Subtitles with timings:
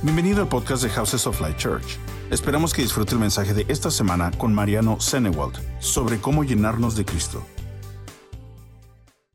[0.00, 1.98] Bienvenido al podcast de Houses of Light Church.
[2.30, 7.04] Esperamos que disfrute el mensaje de esta semana con Mariano Senewald sobre cómo llenarnos de
[7.04, 7.44] Cristo.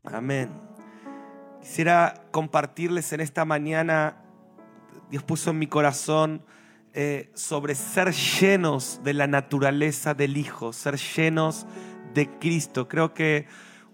[0.04, 0.50] Amén.
[1.60, 4.24] Quisiera compartirles en esta mañana,
[5.10, 6.42] Dios puso en mi corazón
[6.94, 11.66] eh, sobre ser llenos de la naturaleza del Hijo, ser llenos
[12.14, 12.88] de Cristo.
[12.88, 13.46] Creo que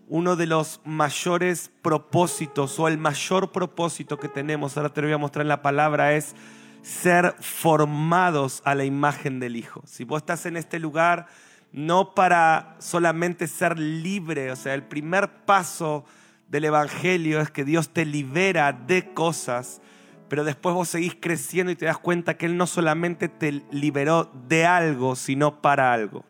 [0.07, 5.15] uno de los mayores propósitos o el mayor propósito que tenemos, ahora te lo voy
[5.15, 6.37] a mostrar en la palabra, es
[6.83, 9.83] ser formados a la imagen del Hijo.
[9.87, 11.27] Si vos estás en este lugar,
[11.73, 16.05] no para solamente ser libre, o sea, el primer paso
[16.49, 19.81] del Evangelio es que Dios te libera de cosas,
[20.29, 24.31] pero después vos seguís creciendo y te das cuenta que Él no solamente te liberó
[24.49, 26.25] de algo, sino para algo.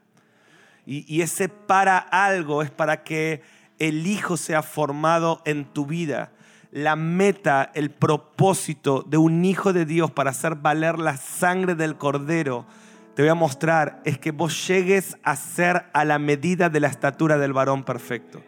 [0.84, 3.42] Y, y ese para algo es para que
[3.78, 6.32] el Hijo sea formado en tu vida
[6.72, 11.96] la meta, el propósito de un hijo de Dios para hacer valer la sangre del
[11.96, 12.66] cordero,
[13.14, 16.88] te voy a mostrar, es que vos llegues a ser a la medida de la
[16.88, 18.42] estatura del varón perfecto.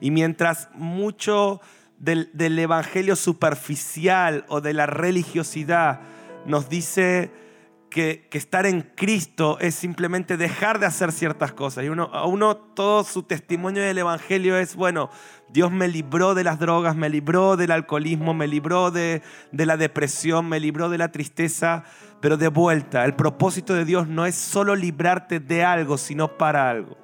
[0.00, 1.60] Y mientras mucho
[1.98, 6.00] del, del evangelio superficial o de la religiosidad
[6.46, 7.30] nos dice
[7.88, 11.84] que, estar en Cristo es simplemente dejar de hacer ciertas cosas.
[11.84, 15.10] Y uno, a uno todo su testimonio del Evangelio es, bueno,
[15.48, 19.22] Dios me libró de las drogas, me libró del alcoholismo, me libró de,
[19.52, 21.84] de la depresión, me libró de la tristeza,
[22.20, 26.68] pero de vuelta, el propósito de Dios no es solo librarte de algo, sino para
[26.70, 26.96] algo.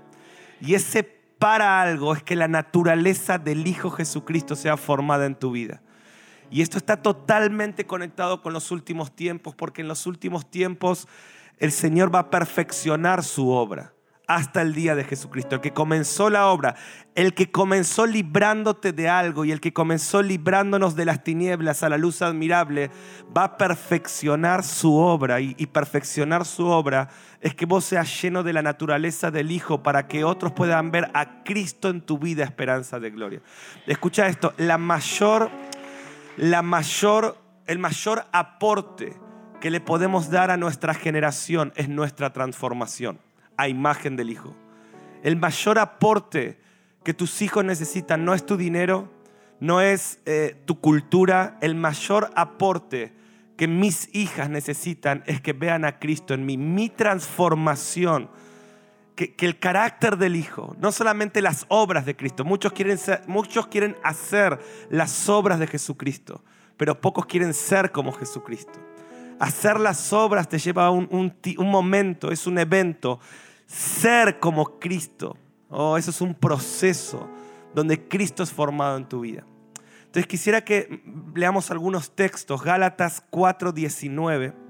[0.61, 1.03] Y ese
[1.39, 5.83] para algo es que la naturaleza del Hijo Jesucristo sea formada en tu vida.
[6.55, 11.09] Y esto está totalmente conectado con los últimos tiempos, porque en los últimos tiempos
[11.59, 13.93] el Señor va a perfeccionar su obra
[14.29, 15.57] hasta el día de Jesucristo.
[15.57, 16.77] El que comenzó la obra,
[17.17, 21.89] el que comenzó librándote de algo y el que comenzó librándonos de las tinieblas a
[21.89, 22.89] la luz admirable,
[23.37, 25.41] va a perfeccionar su obra.
[25.41, 27.09] Y, perfeccionar su obra
[27.41, 31.11] es que vos seas lleno de la naturaleza del Hijo para que otros puedan ver
[31.15, 33.43] a Cristo en tu vida, esperanza de gloria.
[33.89, 35.51] Escucha esto, la mayor
[36.37, 39.17] la mayor, el mayor aporte
[39.61, 43.19] que le podemos dar a nuestra generación es nuestra transformación
[43.57, 44.55] a imagen del Hijo.
[45.23, 46.61] El mayor aporte
[47.03, 49.11] que tus hijos necesitan no es tu dinero,
[49.61, 53.13] no es eh, tu cultura, el mayor aporte
[53.57, 58.29] que mis hijas necesitan es que vean a Cristo en mí, mi transformación,
[59.15, 63.97] que, el carácter del Hijo, no solamente las obras de Cristo, muchos quieren, muchos quieren
[64.03, 64.59] hacer
[64.91, 66.43] las obras de Jesucristo,
[66.77, 68.81] pero pocos quieren ser como Jesucristo.
[69.39, 73.21] Hacer las obras te lleva a un, un, momento, es un evento.
[73.67, 75.37] Ser como Cristo,
[75.69, 77.29] oh, eso es un proceso
[77.75, 79.45] donde Cristo es formado en tu vida.
[80.07, 81.03] Entonces quisiera que
[81.35, 84.64] leamos algunos textos, Gálatas 4:19.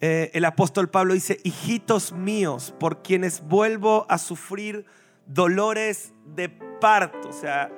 [0.00, 4.86] Eh, el apóstol Pablo dice, hijitos míos, por quienes vuelvo a sufrir
[5.26, 7.28] dolores de parto.
[7.28, 7.70] O sea,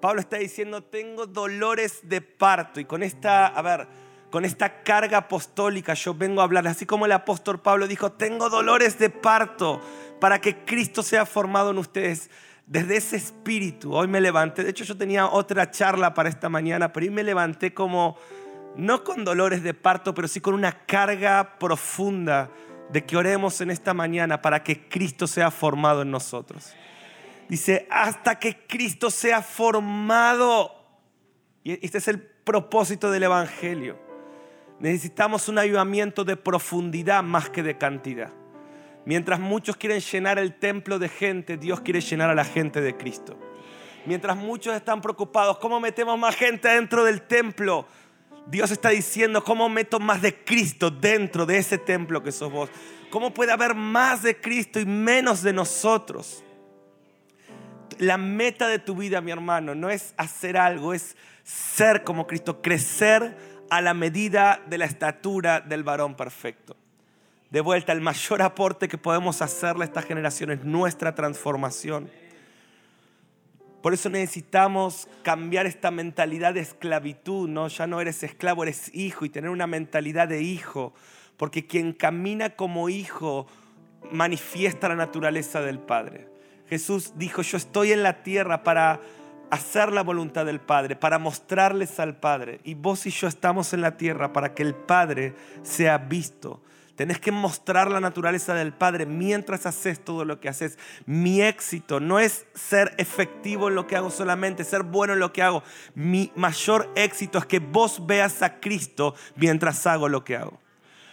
[0.00, 2.80] Pablo está diciendo, tengo dolores de parto.
[2.80, 3.88] Y con esta, a ver,
[4.30, 8.48] con esta carga apostólica yo vengo a hablar, así como el apóstol Pablo dijo, tengo
[8.48, 9.80] dolores de parto
[10.20, 12.30] para que Cristo sea formado en ustedes.
[12.66, 16.92] Desde ese espíritu, hoy me levanté, de hecho yo tenía otra charla para esta mañana,
[16.92, 18.16] pero hoy me levanté como
[18.76, 22.50] no con dolores de parto, pero sí con una carga profunda
[22.90, 26.74] de que oremos en esta mañana para que Cristo sea formado en nosotros.
[27.48, 30.72] Dice, hasta que Cristo sea formado.
[31.62, 33.98] Y este es el propósito del Evangelio.
[34.78, 38.32] Necesitamos un ayudamiento de profundidad más que de cantidad.
[39.04, 42.96] Mientras muchos quieren llenar el templo de gente, Dios quiere llenar a la gente de
[42.96, 43.38] Cristo.
[44.06, 47.86] Mientras muchos están preocupados, ¿cómo metemos más gente dentro del templo?
[48.46, 52.70] Dios está diciendo, ¿cómo meto más de Cristo dentro de ese templo que sos vos?
[53.10, 56.42] ¿Cómo puede haber más de Cristo y menos de nosotros?
[57.98, 62.62] La meta de tu vida, mi hermano, no es hacer algo, es ser como Cristo,
[62.62, 63.36] crecer
[63.70, 66.76] a la medida de la estatura del varón perfecto.
[67.50, 72.10] De vuelta, el mayor aporte que podemos hacerle a esta generación es nuestra transformación
[73.82, 77.68] por eso necesitamos cambiar esta mentalidad de esclavitud, ¿no?
[77.68, 80.92] Ya no eres esclavo, eres hijo y tener una mentalidad de hijo,
[81.36, 83.46] porque quien camina como hijo
[84.12, 86.28] manifiesta la naturaleza del Padre.
[86.68, 89.00] Jesús dijo, yo estoy en la tierra para
[89.50, 92.60] hacer la voluntad del Padre, para mostrarles al Padre.
[92.64, 96.62] Y vos y yo estamos en la tierra para que el Padre sea visto
[97.00, 100.78] Tenés que mostrar la naturaleza del Padre mientras haces todo lo que haces.
[101.06, 105.32] Mi éxito no es ser efectivo en lo que hago solamente, ser bueno en lo
[105.32, 105.62] que hago.
[105.94, 110.60] Mi mayor éxito es que vos veas a Cristo mientras hago lo que hago.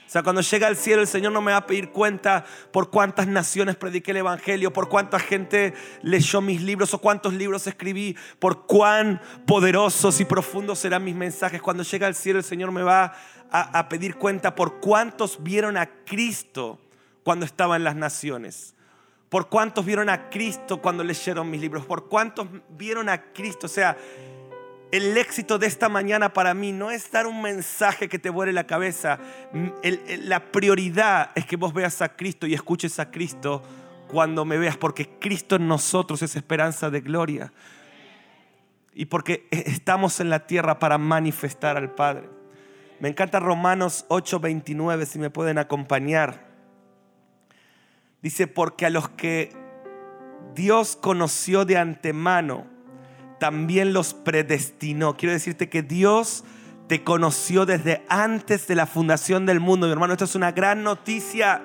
[0.07, 2.89] O sea, cuando llega al cielo el Señor no me va a pedir cuenta por
[2.89, 8.15] cuántas naciones prediqué el Evangelio, por cuánta gente leyó mis libros o cuántos libros escribí,
[8.39, 11.61] por cuán poderosos y profundos serán mis mensajes.
[11.61, 13.15] Cuando llega al cielo el Señor me va
[13.51, 16.79] a, pedir cuenta por cuántos vieron a Cristo
[17.23, 18.75] cuando estaba en las naciones.
[19.27, 21.85] Por cuántos vieron a Cristo cuando leyeron mis libros.
[21.85, 23.65] Por cuántos vieron a Cristo.
[23.65, 23.97] O sea,
[24.91, 28.53] el éxito de esta mañana para mí no es dar un mensaje que te vuele
[28.53, 29.19] la cabeza.
[29.81, 33.63] la prioridad es que vos veas a Cristo y escuches a Cristo
[34.07, 37.51] cuando me veas, porque Cristo en nosotros es esperanza de gloria.
[38.93, 42.29] Y porque e, estamos en la tierra para manifestar al Padre.
[42.99, 46.47] Me encanta Romanos 8:29, si me pueden acompañar.
[48.21, 49.53] Dice, porque a los que
[50.55, 52.76] Dios conoció de antemano,
[53.39, 55.17] también los predestinó.
[55.17, 56.43] Quiero decirte que Dios
[56.87, 60.13] te conoció desde antes de la fundación del mundo, mi hermano.
[60.13, 61.61] Esto es una gran noticia.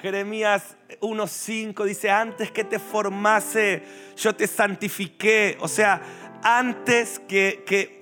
[0.00, 3.82] Jeremías 1.5 dice, antes que te formase,
[4.16, 5.58] yo te santifiqué.
[5.60, 6.02] O sea,
[6.42, 7.98] antes que, que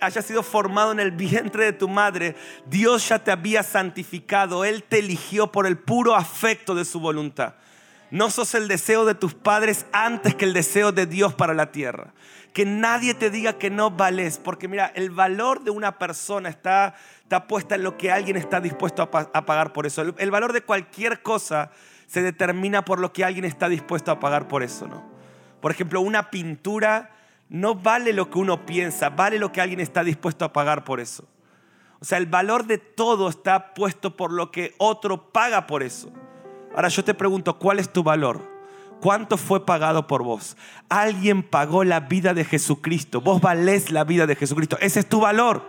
[0.00, 2.34] hayas sido formado en el vientre de tu madre,
[2.66, 4.64] Dios ya te había santificado.
[4.64, 7.54] Él te eligió por el puro afecto de su voluntad.
[8.14, 11.72] No sos el deseo de tus padres antes que el deseo de Dios para la
[11.72, 12.14] tierra.
[12.52, 16.94] Que nadie te diga que no vales, porque mira, el valor de una persona está,
[17.22, 20.02] está puesta en lo que alguien está dispuesto a, pagar por eso.
[20.16, 21.72] El, valor de cualquier cosa
[22.06, 25.02] se determina por lo que alguien está dispuesto a pagar por eso, ¿no?
[25.60, 27.10] Por ejemplo, una pintura
[27.48, 31.00] no vale lo que uno piensa, vale lo que alguien está dispuesto a pagar por
[31.00, 31.26] eso.
[31.98, 36.12] O sea, el valor de todo está puesto por lo que otro paga por eso.
[36.74, 38.40] Ahora yo te pregunto, ¿cuál es tu valor?
[39.00, 40.56] ¿Cuánto fue pagado por vos?
[40.88, 43.20] Alguien pagó la vida de Jesucristo.
[43.20, 44.78] Vos valés la vida de Jesucristo.
[44.80, 45.62] Ese es tu valor.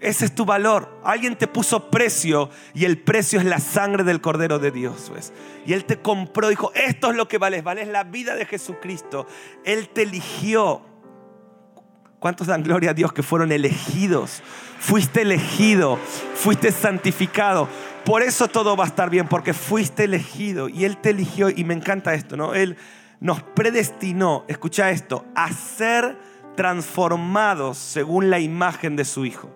[0.00, 0.88] Ese es tu valor.
[1.02, 5.10] Alguien te puso precio y el precio es la sangre del Cordero de Dios.
[5.66, 9.26] Y Él te compró, dijo, esto es lo que vales, vales la vida de Jesucristo.
[9.64, 10.82] Él te eligió.
[12.20, 14.42] ¿Cuántos dan gloria a Dios que fueron elegidos?
[14.80, 15.98] Fuiste elegido,
[16.34, 17.68] fuiste santificado.
[18.04, 21.50] Por eso todo va a estar bien, porque fuiste elegido y Él te eligió.
[21.50, 22.54] Y me encanta esto, ¿no?
[22.54, 22.76] Él
[23.20, 26.18] nos predestinó, escucha esto, a ser
[26.56, 29.50] transformados según la imagen de su Hijo.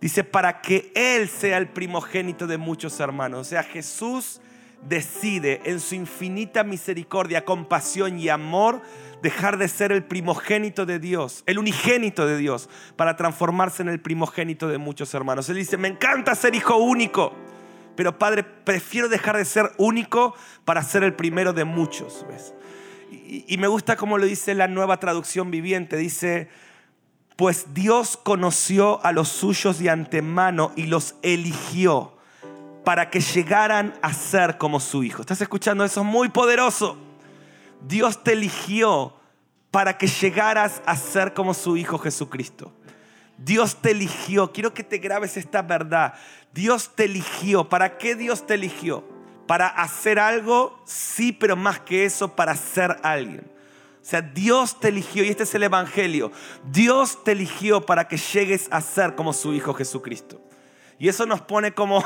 [0.00, 3.40] Dice, para que Él sea el primogénito de muchos hermanos.
[3.40, 4.40] O sea, Jesús
[4.86, 8.82] decide en su infinita misericordia, compasión y amor
[9.22, 14.00] dejar de ser el primogénito de Dios, el unigénito de Dios, para transformarse en el
[14.00, 15.48] primogénito de muchos hermanos.
[15.48, 17.32] Él dice, me encanta ser hijo único,
[17.96, 20.34] pero Padre, prefiero dejar de ser único
[20.64, 22.26] para ser el primero de muchos.
[23.10, 26.48] Y, y me gusta como lo dice la nueva traducción viviente, dice,
[27.36, 32.16] pues Dios conoció a los suyos de antemano y los eligió
[32.84, 35.20] para que llegaran a ser como su hijo.
[35.20, 36.02] ¿Estás escuchando eso?
[36.02, 37.05] Es muy poderoso.
[37.82, 39.14] Dios te eligió
[39.70, 42.72] para que llegaras a ser como su Hijo Jesucristo.
[43.38, 44.52] Dios te eligió.
[44.52, 46.14] Quiero que te grabes esta verdad.
[46.52, 47.68] Dios te eligió.
[47.68, 49.04] ¿Para qué Dios te eligió?
[49.46, 53.50] Para hacer algo, sí, pero más que eso, para ser alguien.
[54.02, 56.32] O sea, Dios te eligió, y este es el Evangelio.
[56.70, 60.40] Dios te eligió para que llegues a ser como su Hijo Jesucristo.
[60.98, 62.02] Y eso nos pone como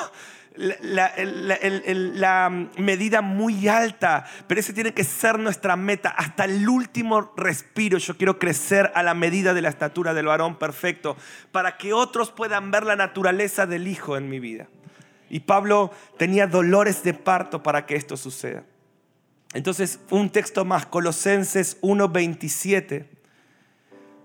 [0.56, 6.10] la, medida muy alta, pero ese tiene que ser nuestra meta.
[6.10, 10.58] Hasta el último respiro yo quiero crecer a la medida de la estatura del varón
[10.58, 11.16] perfecto,
[11.52, 14.68] para que otros puedan ver la naturaleza del Hijo en mi vida.
[15.28, 18.64] Y Pablo tenía dolores de parto para que esto suceda.
[19.52, 23.06] Entonces, un texto más, Colosenses 1:27.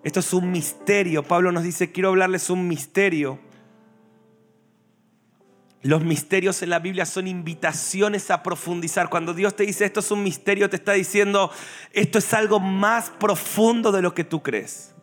[0.03, 1.24] Esto es un misterio.
[1.24, 3.39] Pablo nos dice, quiero hablarles un misterio
[5.86, 9.08] los misterios en la Biblia son invitaciones a profundizar.
[9.08, 11.51] Cuando Dios te dice esto es un misterio, te está diciendo
[11.94, 14.96] esto es algo más profundo de lo que tú crees.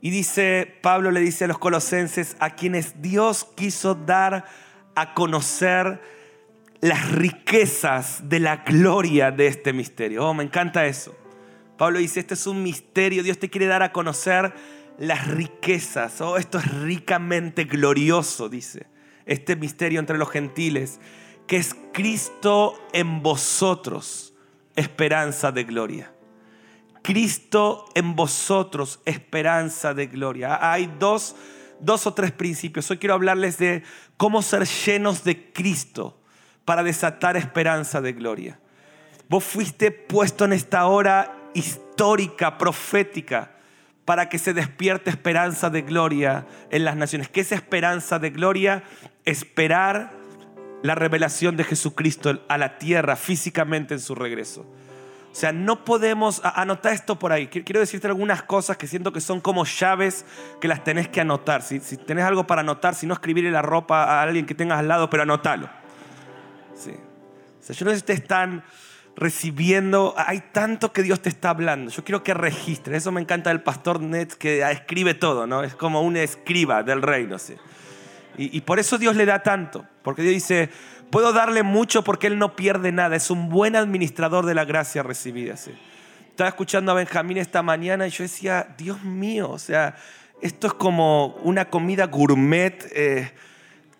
[0.00, 4.46] Y dice, Pablo le dice a los colosenses, a quienes Dios quiso dar
[4.94, 6.00] a conocer
[6.80, 10.26] las riquezas de la gloria de este misterio.
[10.26, 11.14] Oh, me encanta eso.
[11.76, 14.54] Pablo dice, este es un misterio, Dios te quiere dar a conocer
[14.96, 16.18] las riquezas.
[16.22, 18.86] Oh, esto es ricamente glorioso, dice
[19.28, 20.98] este misterio entre los gentiles,
[21.46, 24.34] que es Cristo en vosotros,
[24.74, 26.12] esperanza de gloria.
[27.02, 30.58] Cristo en vosotros, esperanza de gloria.
[30.72, 31.36] Hay dos,
[31.78, 32.90] dos o tres principios.
[32.90, 33.82] Hoy quiero hablarles de
[34.16, 36.20] cómo ser llenos de Cristo
[36.64, 38.60] para desatar esperanza de gloria.
[39.28, 43.57] Vos fuiste puesto en esta hora histórica, profética,
[44.08, 47.28] para que se despierte esperanza de gloria en las naciones.
[47.28, 48.82] ¿Qué es esperanza de gloria?
[49.26, 50.12] Esperar
[50.82, 54.62] la revelación de Jesucristo a la tierra físicamente en su regreso.
[55.30, 57.48] O sea, no podemos anotar esto por ahí.
[57.48, 60.24] Quiero decirte algunas cosas que siento que son como llaves
[60.58, 61.60] que las tenés que anotar.
[61.60, 64.78] Si, si tenés algo para anotar, si no escribirle la ropa a alguien que tengas
[64.78, 65.68] al lado, pero anótalo.
[66.74, 66.92] Sí.
[66.92, 68.64] O sea, yo no sé si ustedes están
[69.18, 71.90] recibiendo, hay tanto que Dios te está hablando.
[71.90, 72.98] Yo quiero que registres.
[72.98, 75.62] Eso me encanta del pastor Nets que escribe todo, ¿no?
[75.62, 77.54] Es como un escriba del reino, ¿sí?
[78.36, 79.84] Y, y por eso Dios le da tanto.
[80.02, 80.70] Porque Dios dice,
[81.10, 83.16] Puedo darle mucho porque Él no pierde nada.
[83.16, 85.54] Es un buen administrador de la gracia recibida.
[85.54, 89.96] Estaba escuchando a Benjamín esta mañana y yo decía, Dios mío, o sea,
[90.42, 93.32] esto es como una comida gourmet eh,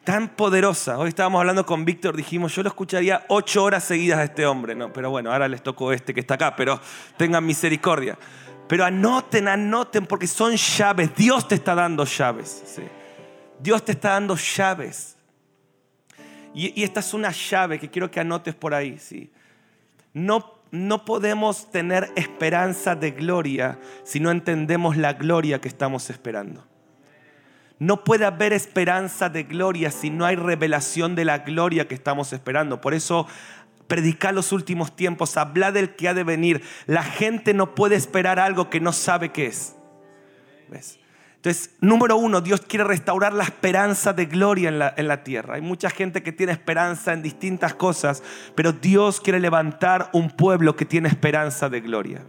[0.08, 0.96] tan poderosa.
[0.96, 4.74] Hoy estábamos hablando con Víctor, dijimos, yo lo escucharía ocho horas seguidas a este hombre.
[4.74, 6.80] No, pero bueno, ahora les tocó este que está acá, pero
[7.18, 8.18] tengan misericordia.
[8.68, 11.14] Pero anoten, anoten, porque son llaves.
[11.14, 12.80] Dios te está dando llaves.
[13.60, 15.18] Dios te está dando llaves.
[16.54, 18.96] Y, esta es una llave que quiero que anotes por ahí.
[18.96, 19.30] ¿sí?
[20.14, 26.66] No, no podemos tener esperanza de gloria si no entendemos la gloria que estamos esperando.
[27.78, 32.32] No puede haber esperanza de gloria si no hay revelación de la gloria que estamos
[32.32, 32.80] esperando.
[32.80, 33.26] Por eso
[33.86, 36.62] predicar los últimos tiempos, habla del que ha de venir.
[36.86, 39.74] La gente no puede esperar algo que no sabe qué es.
[40.68, 40.98] ¿Ves?
[41.36, 45.54] Entonces, número uno, Dios quiere restaurar la esperanza de gloria en la, tierra.
[45.54, 48.24] Hay mucha gente que tiene esperanza en distintas cosas,
[48.56, 52.24] pero Dios quiere levantar un pueblo que tiene esperanza de gloria.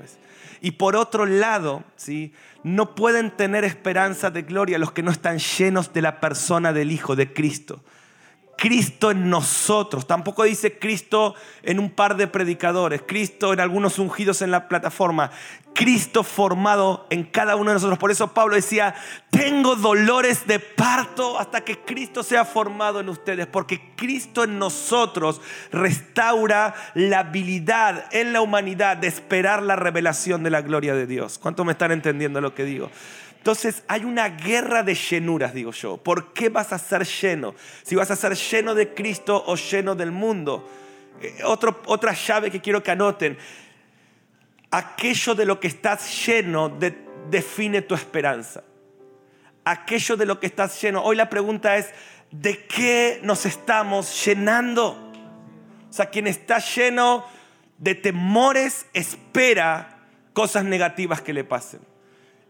[0.62, 2.34] Y por otro lado, ¿sí?
[2.64, 6.92] no pueden tener esperanza de gloria los que no están llenos de la persona del
[6.92, 7.82] Hijo, de Cristo.
[8.60, 10.06] Cristo en nosotros.
[10.06, 15.32] Tampoco dice Cristo en un par de predicadores, Cristo en algunos ungidos en la plataforma.
[15.74, 17.98] Cristo formado en cada uno de nosotros.
[17.98, 18.96] Por eso Pablo decía,
[19.30, 25.40] tengo dolores de parto hasta que Cristo sea formado en ustedes, porque Cristo en nosotros
[25.72, 31.40] restaura la habilidad en la humanidad de esperar la revelación de la gloria de Dios.
[31.40, 32.92] ¿Cuánto me están entendiendo lo que digo?
[33.40, 35.96] Entonces hay una guerra de llenuras, digo yo.
[35.96, 37.56] ¿Por qué vas a ser lleno?
[37.84, 40.70] Si vas a ser lleno de Cristo o lleno del mundo.
[41.22, 43.38] Eh, otra llave que quiero que anoten.
[44.72, 46.78] Aquello de lo que estás lleno
[47.30, 48.66] define tu esperanza.
[49.64, 51.02] Aquello de lo que estás lleno.
[51.02, 51.92] Hoy la pregunta es,
[52.32, 55.12] ¿de qué nos estamos llenando?
[55.90, 57.26] O sea, quien está lleno
[57.78, 59.98] de temores espera
[60.34, 61.80] cosas negativas que le pasen.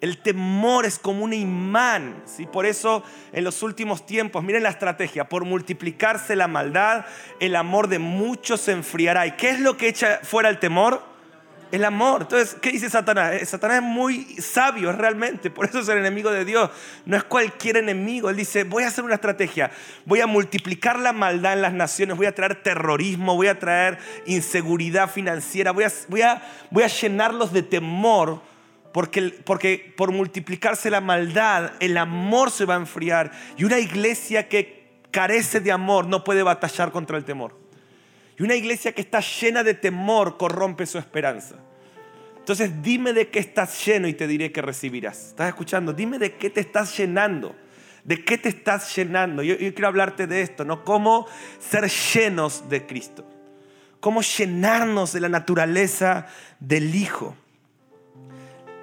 [0.01, 2.23] El temor es como un imán.
[2.25, 2.45] ¿sí?
[2.45, 3.03] Por eso
[3.33, 7.05] en los últimos tiempos, miren la estrategia, por multiplicarse la maldad,
[7.39, 9.27] el amor de muchos se enfriará.
[9.27, 11.03] ¿Y qué es lo que echa fuera el temor?
[11.71, 12.21] El amor.
[12.21, 13.33] Entonces, ¿qué dice Satanás?
[13.33, 16.71] Eh, Satanás es muy sabio realmente, por eso es el enemigo de Dios.
[17.05, 18.29] No es cualquier enemigo.
[18.31, 19.69] Él dice, voy a hacer una estrategia,
[20.05, 23.99] voy a multiplicar la maldad en las naciones, voy a traer terrorismo, voy a traer
[24.25, 26.41] inseguridad financiera, voy a, voy a,
[26.71, 28.48] voy a llenarlos de temor
[28.91, 33.31] porque, por multiplicarse la maldad, el amor se va a enfriar.
[33.57, 37.57] Y una iglesia que carece de amor no puede batallar contra el temor.
[38.37, 41.55] Y una iglesia que está llena de temor corrompe su esperanza.
[42.37, 45.27] Entonces dime de qué estás lleno y te diré que recibirás.
[45.27, 45.93] ¿Estás escuchando?
[45.93, 47.55] Dime de qué te estás llenando.
[48.03, 49.43] ¿De qué te estás llenando?
[49.43, 50.83] Yo, yo quiero hablarte de esto, ¿no?
[50.83, 51.27] Cómo
[51.59, 53.23] ser llenos de Cristo.
[53.99, 56.25] Cómo llenarnos de la naturaleza
[56.59, 57.35] del Hijo.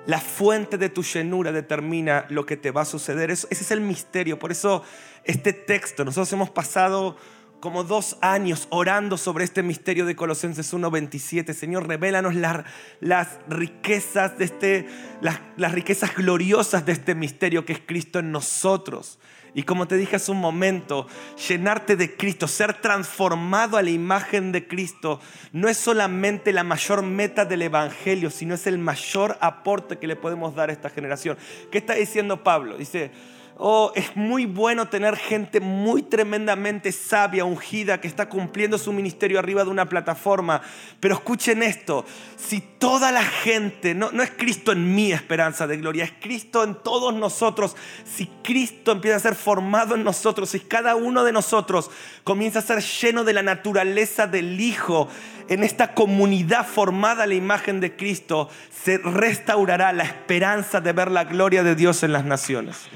[0.06, 3.30] La fuente de tu llenura determina lo que te va a suceder.
[3.30, 4.38] ese es el misterio.
[4.38, 4.82] Por eso
[5.24, 7.16] este texto, nosotros hemos pasado
[7.60, 11.52] como dos años orando sobre este misterio de Colosenses 1.27.
[11.52, 14.88] Señor, revélanos las, riquezas de este,
[15.20, 19.18] las riquezas gloriosas de este misterio que es Cristo en nosotros.
[19.56, 21.06] Y como te dije hace un momento,
[21.48, 25.18] llenarte de Cristo, ser transformado a la imagen de Cristo,
[25.50, 30.14] no es solamente la mayor meta del Evangelio, sino es el mayor aporte que le
[30.14, 31.38] podemos dar a esta generación.
[31.72, 32.76] ¿Qué está diciendo Pablo?
[32.76, 33.10] Dice,
[33.58, 39.38] Oh, es muy bueno tener gente muy tremendamente sabia, ungida, que está cumpliendo su ministerio
[39.38, 40.60] arriba de una plataforma.
[41.00, 42.04] Pero escuchen esto,
[42.36, 46.64] si toda la gente, no, no es Cristo en mi esperanza de gloria, es Cristo
[46.64, 51.32] en todos nosotros, si Cristo empieza a ser formado en nosotros, si cada uno de
[51.32, 51.90] nosotros
[52.24, 55.08] comienza a ser lleno de la naturaleza del Hijo,
[55.48, 58.50] en esta comunidad formada a la imagen de Cristo,
[58.84, 62.88] se restaurará la esperanza de ver la gloria de Dios en las naciones.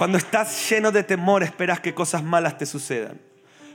[0.00, 3.20] Cuando estás lleno de temor, esperas que cosas malas te sucedan.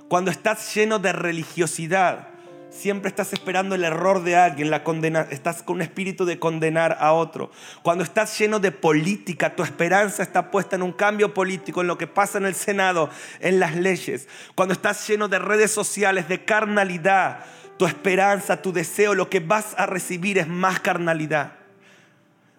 [0.08, 2.30] Cuando estás lleno de religiosidad,
[2.72, 6.98] siempre estás esperando el error de alguien, la condena, estás con un espíritu de condenar
[7.00, 7.52] a otro.
[7.84, 12.00] Cuando estás lleno de política, tu esperanza está puesta en un cambio político, en lo
[12.00, 14.28] que pasa en el Senado, en las leyes.
[14.56, 17.46] Cuando estás lleno de redes sociales, de carnalidad,
[17.78, 21.52] tu esperanza, tu deseo, lo que vas a recibir es más carnalidad.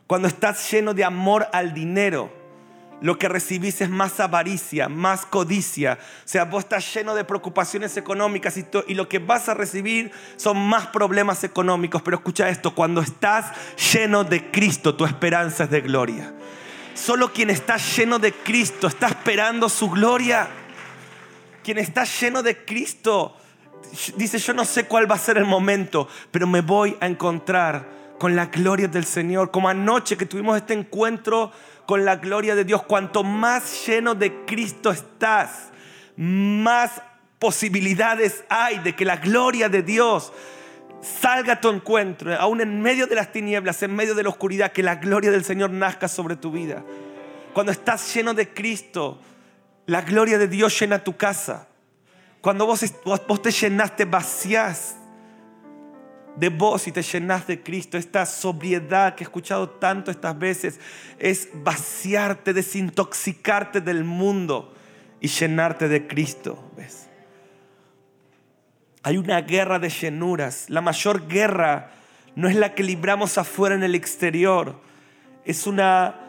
[0.06, 2.45] Cuando estás lleno de amor al dinero,
[3.00, 5.98] lo que recibís es más avaricia, más codicia.
[6.24, 10.58] O sea, vos estás lleno de preocupaciones económicas y, lo que vas a recibir son
[10.68, 12.02] más problemas económicos.
[12.02, 13.52] Pero escucha esto, cuando estás
[13.92, 16.32] lleno de Cristo, tu esperanza es de gloria.
[16.94, 20.48] Solo quien está lleno de Cristo está esperando su gloria.
[21.62, 23.36] Quien está lleno de Cristo
[24.16, 27.96] dice, yo no sé cuál va a ser el momento, pero me voy a encontrar
[28.18, 29.50] con la gloria del Señor.
[29.50, 31.52] Como anoche que tuvimos este encuentro
[31.86, 32.82] con la gloria de Dios.
[32.82, 35.70] Cuanto más lleno de Cristo estás,
[36.16, 37.02] más
[37.38, 40.32] posibilidades hay de que la gloria de Dios
[41.00, 44.72] salga a tu encuentro, aún en medio de las tinieblas, en medio de la oscuridad,
[44.72, 46.84] que la gloria del Señor nazca sobre tu vida.
[47.52, 49.20] Cuando estás lleno de Cristo,
[49.86, 51.68] la gloria de Dios llena tu casa.
[52.40, 54.96] Cuando vos, vos te llenaste, vacías
[56.36, 57.98] de vos y te llenas de Cristo.
[57.98, 60.80] Esta sobriedad que he escuchado tanto estas veces
[61.18, 64.74] es vaciarte, desintoxicarte del mundo
[65.20, 66.70] y llenarte de Cristo.
[66.76, 67.08] ¿ves?
[69.02, 70.68] Hay una guerra de llenuras.
[70.68, 71.92] La mayor guerra
[72.34, 74.80] no es la que libramos afuera en el exterior,
[75.44, 76.26] es una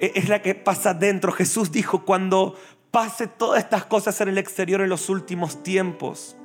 [0.00, 1.32] e-, es la que pasa dentro.
[1.32, 2.58] Jesús dijo cuando
[2.90, 6.36] pase todas estas cosas en el exterior en los últimos tiempos.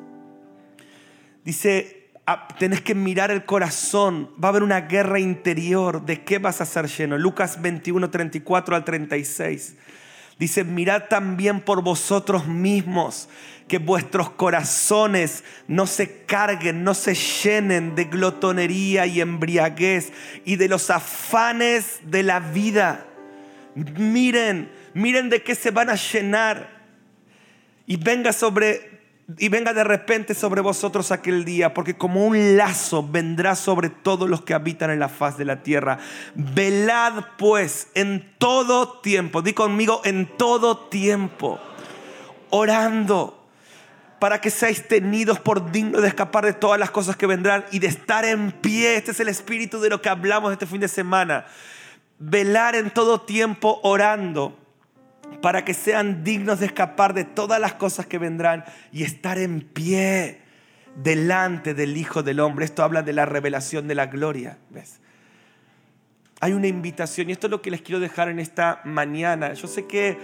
[1.44, 2.01] Dice,
[2.58, 4.32] tenés que mirar el corazón.
[4.42, 6.06] Va a haber una guerra interior.
[6.06, 7.18] ¿De qué vas a ser lleno?
[7.18, 9.76] Lucas 21, 34 al 36.
[10.38, 13.30] Dice, mirad también por vosotros mismos
[13.68, 20.12] que vuestros corazones no se carguen, no se llenen de glotonería y embriaguez
[20.44, 23.06] y de los afanes de la vida.
[23.76, 26.82] Miren, miren de qué se van a llenar.
[27.86, 28.91] Y venga sobre
[29.38, 34.30] y venga de repente sobre vosotros aquel día, porque como un lazo vendrá sobre todos
[34.30, 36.00] los que habitan en la faz de la tierra.
[36.36, 41.60] Velad pues en todo tiempo, di conmigo en todo tiempo,
[42.50, 43.38] orando
[44.20, 47.80] para que seáis tenidos por dignos de escapar de todas las cosas que vendrán y
[47.80, 48.96] de estar en pie.
[48.96, 51.46] Este es el espíritu de lo que hablamos este fin de semana.
[52.20, 54.61] Velar en todo tiempo orando
[55.42, 59.62] para que sean dignos de escapar de todas las cosas que vendrán y estar en
[59.62, 60.42] pie
[60.96, 62.66] delante del Hijo del Hombre.
[62.66, 64.58] Esto habla de la revelación de la gloria.
[64.70, 65.00] ¿ves?
[66.40, 69.54] Hay una invitación y esto es lo que les quiero dejar en esta mañana.
[69.54, 70.18] Yo sé que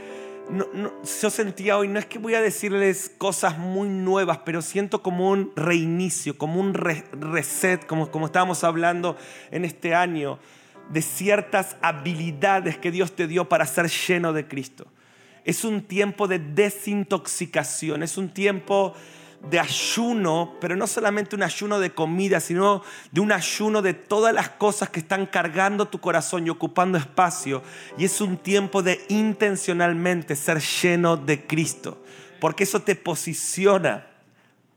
[1.22, 5.30] yo sentía hoy, no es que voy a decirles cosas muy nuevas, pero siento como
[5.30, 9.17] un reinicio, como un reset, como, como estábamos hablando
[9.52, 10.39] en este año,
[10.89, 14.88] de ciertas habilidades que Dios te dio para ser lleno de Cristo
[15.48, 18.94] es un tiempo de desintoxicación, es un tiempo
[19.50, 22.84] de ayuno, pero no solamente un ayuno de comida, sino
[23.14, 27.64] de un ayuno de todas las cosas que están cargando tu corazón y ocupando espacio.
[27.98, 32.04] Y es un tiempo de intencionalmente ser lleno de Cristo,
[32.42, 34.06] porque eso te posiciona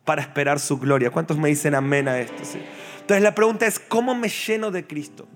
[0.04, 1.10] para esperar su gloria.
[1.10, 2.44] ¿Cuántos me dicen amén a esto?
[3.00, 5.26] Entonces la pregunta es, ¿cómo me lleno de Cristo?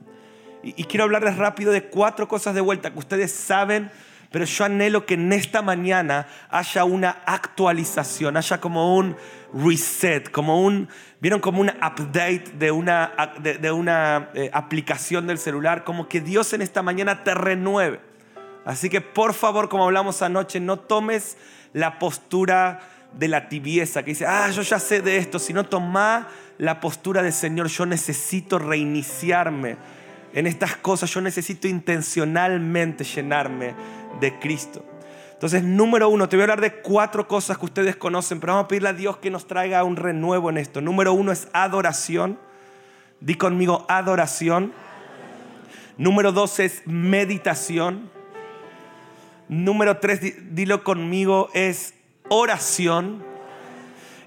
[0.62, 3.90] Y, y quiero hablarles rápido de cuatro cosas de vuelta que ustedes saben
[4.34, 9.14] pero yo anhelo que en esta mañana haya una actualización, haya como un
[9.54, 10.88] reset, como un,
[11.20, 16.52] vieron como un update de una, de, una eh, aplicación del celular, como que Dios
[16.52, 18.00] en esta mañana te renueve.
[18.64, 21.36] Así que por favor, como hablamos anoche, no tomes
[21.72, 22.80] la postura
[23.12, 26.26] de la tibieza, que dice, ah, yo ya sé de esto, sino toma
[26.58, 29.76] la postura de Señor, yo necesito reiniciarme
[30.32, 33.74] en estas cosas, yo necesito intencionalmente llenarme
[34.20, 34.84] de Cristo.
[35.32, 38.64] Entonces, número uno, te voy a hablar de cuatro cosas que ustedes conocen, pero vamos
[38.64, 40.80] a pedirle a Dios que nos traiga un renuevo en esto.
[40.80, 42.38] Número uno es adoración.
[43.20, 44.72] Di conmigo adoración.
[45.98, 48.10] Número dos es meditación.
[49.48, 51.94] Número tres, dilo conmigo, es
[52.28, 53.22] oración.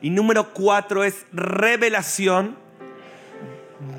[0.01, 2.55] Y número cuatro es revelación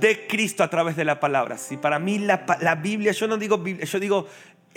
[0.01, 1.59] de Cristo a través de la palabra.
[1.59, 4.27] Si para mí la, la Biblia, yo no digo Biblia, yo digo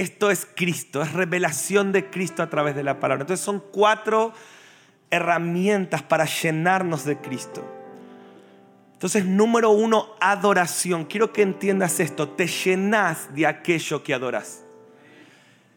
[0.01, 3.21] esto es Cristo, es revelación de Cristo a través de la palabra.
[3.21, 4.33] Entonces son cuatro
[5.11, 7.63] herramientas para llenarnos de Cristo.
[8.93, 11.05] Entonces, número uno, adoración.
[11.05, 12.29] Quiero que entiendas esto.
[12.29, 14.63] Te llenas de aquello que adoras.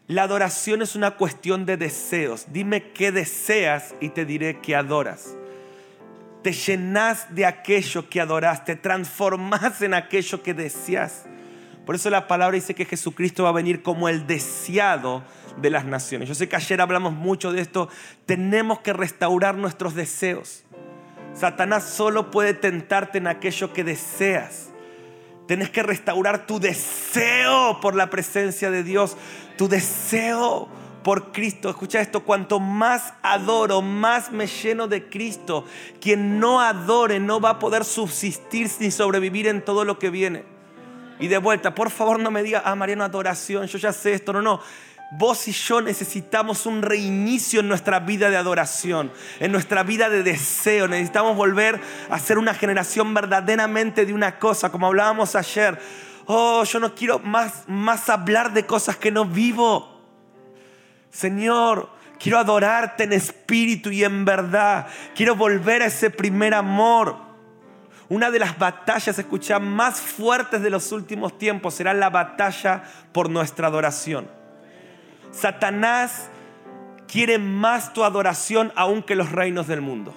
[0.07, 2.47] La adoración es una cuestión de deseos.
[2.51, 5.35] Dime qué deseas y te diré qué adoras.
[6.41, 11.25] Te llenas de aquello que adoras, te transformas en aquello que deseas.
[11.85, 15.23] Por eso la palabra dice que Jesucristo va a venir como el deseado
[15.57, 16.27] de las naciones.
[16.27, 17.89] Yo sé que ayer hablamos mucho de esto.
[18.25, 20.63] Tenemos que restaurar nuestros deseos.
[21.33, 24.69] Satanás solo puede tentarte en aquello que deseas.
[25.47, 29.15] Tienes que restaurar tu deseo por la presencia de Dios,
[29.57, 30.67] tu deseo
[31.03, 31.69] por Cristo.
[31.69, 35.65] Escucha esto, cuanto más adoro, más me lleno de Cristo.
[36.01, 40.54] Quien no adore no va a poder subsistir ni sobrevivir en todo lo que viene.
[41.19, 44.33] Y de vuelta, por favor no me diga, ah, Mariano, adoración, yo ya sé esto.
[44.33, 44.61] No, no.
[45.11, 50.23] Vos y yo necesitamos un reinicio en nuestra vida de adoración, en nuestra vida de
[50.23, 50.87] deseo.
[50.87, 55.79] Necesitamos volver a ser una generación verdaderamente de una cosa, como hablábamos ayer.
[56.25, 60.01] Oh, yo no quiero más, más hablar de cosas que no vivo.
[61.11, 64.87] Señor, quiero adorarte en espíritu y en verdad.
[65.15, 67.24] Quiero volver a ese primer amor.
[68.07, 73.29] Una de las batallas, escucha, más fuertes de los últimos tiempos será la batalla por
[73.29, 74.27] nuestra adoración.
[75.31, 76.29] Satanás
[77.07, 80.13] quiere más tu adoración aún que los reinos del mundo.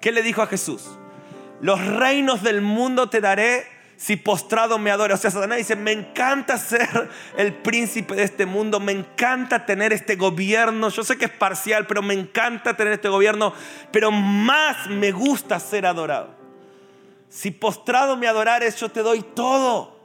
[0.00, 0.88] ¿Qué le dijo a Jesús?
[1.60, 5.18] Los reinos del mundo te daré si postrado me adoras.
[5.18, 9.92] O sea, Satanás dice, me encanta ser el príncipe de este mundo, me encanta tener
[9.92, 10.88] este gobierno.
[10.88, 13.52] Yo sé que es parcial, pero me encanta tener este gobierno,
[13.92, 16.39] pero más me gusta ser adorado.
[17.30, 19.96] Si postrado me adorares, yo te doy todo.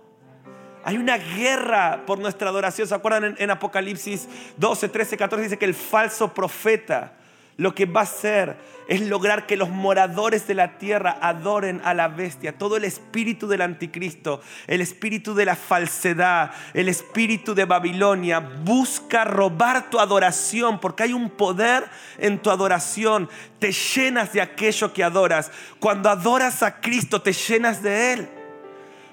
[0.84, 2.88] Hay una guerra por nuestra adoración.
[2.88, 5.44] ¿Se acuerdan en, Apocalipsis 12, 13, 14?
[5.44, 7.18] Dice que el falso profeta
[7.58, 11.94] lo que va a hacer es lograr que los moradores de la tierra adoren a
[11.94, 12.58] la bestia.
[12.58, 19.24] Todo el espíritu del anticristo, el espíritu de la falsedad, el espíritu de Babilonia busca
[19.24, 21.86] robar tu adoración porque hay un poder
[22.18, 23.30] en tu adoración.
[23.60, 25.50] Te llenas de aquello que adoras.
[25.80, 28.30] Cuando adoras a Cristo te llenas de Él.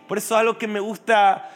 [0.09, 1.49] Por eso algo que me gusta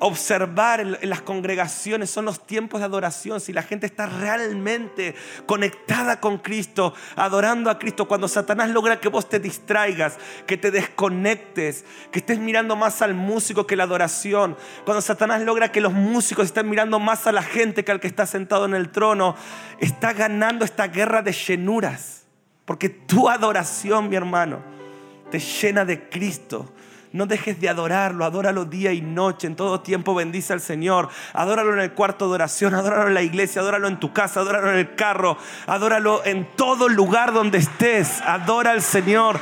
[0.00, 5.14] observar en, las congregaciones son los tiempos de adoración, si la gente está realmente
[5.46, 10.16] conectada con Cristo, adorando a Cristo, cuando Satanás logra que vos te distraigas,
[10.46, 15.70] que te desconectes, que estés mirando más al músico que la adoración, cuando Satanás logra
[15.70, 18.74] que los músicos estén mirando más a la gente que al que está sentado en
[18.74, 19.36] el trono,
[19.80, 22.24] está ganando esta guerra de llenuras,
[22.64, 24.60] porque tu adoración, mi hermano,
[25.30, 26.72] te llena de Cristo
[27.12, 31.08] no dejes de adorarlo, adóralo día y noche, en todo tiempo bendice al Señor.
[31.32, 34.70] Adóralo en el cuarto de oración, adóralo en la iglesia, adóralo en tu casa, adóralo
[34.70, 38.20] en el carro, adóralo en todo lugar donde estés.
[38.20, 39.40] Adora al Señor,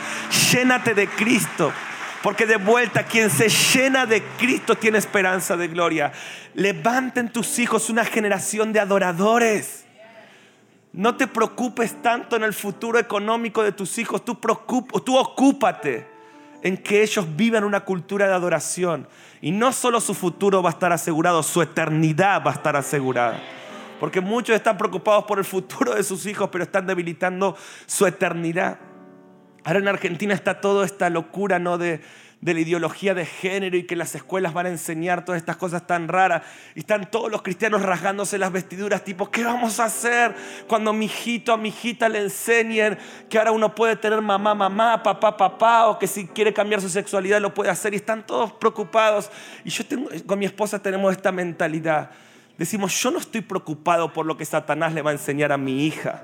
[0.51, 1.71] llénate de Cristo.
[2.23, 6.11] Porque de vuelta, quien se llena de Cristo tiene esperanza de gloria.
[6.55, 9.85] Levanten tus hijos una generación de adoradores.
[10.95, 14.35] No te preocupes tanto en el futuro económico de tus hijos, tú,
[15.05, 16.08] tú ocúpate
[16.63, 19.09] en que ellos vivan una cultura de adoración.
[19.41, 23.41] Y no solo su futuro va a estar asegurado, su eternidad va a estar asegurada.
[24.01, 28.79] Porque muchos están preocupados por el futuro de sus hijos, pero están debilitando su eternidad.
[29.65, 31.79] Ahora en Argentina está toda esta locura, ¿no?
[31.79, 32.01] De,
[32.41, 35.87] de la ideología de género y que las escuelas van a enseñar todas estas cosas
[35.87, 36.43] tan raras.
[36.75, 40.35] Y están todos los cristianos rasgándose las vestiduras, tipo, ¿qué vamos a hacer
[40.69, 42.97] cuando mi hijito a mi hijita le enseñen
[43.29, 46.89] que ahora uno puede tener mamá, mamá, papá, papá, o que si quiere cambiar su
[46.89, 47.93] sexualidad lo puede hacer?
[47.93, 49.31] Y están todos preocupados.
[49.65, 52.11] Y yo tengo, con mi esposa tenemos esta mentalidad.
[52.57, 55.87] Decimos, yo no estoy preocupado por lo que Satanás le va a enseñar a mi
[55.87, 56.23] hija.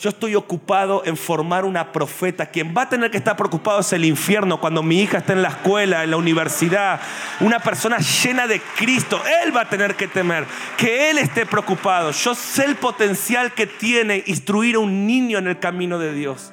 [0.00, 2.46] Yo estoy ocupado en formar una profeta.
[2.46, 5.42] Quien va a tener que estar preocupado es el infierno cuando mi hija está en
[5.42, 7.02] la escuela, en la universidad.
[7.40, 9.20] Una persona llena de Cristo.
[9.44, 10.46] Él va a tener que temer.
[10.78, 12.12] Que Él esté preocupado.
[12.12, 16.50] Yo sé el potencial que tiene instruir a un niño en el camino de Dios.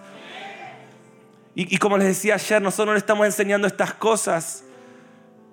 [1.56, 4.66] Y, y como les decía ayer, nosotros no le estamos enseñando estas cosas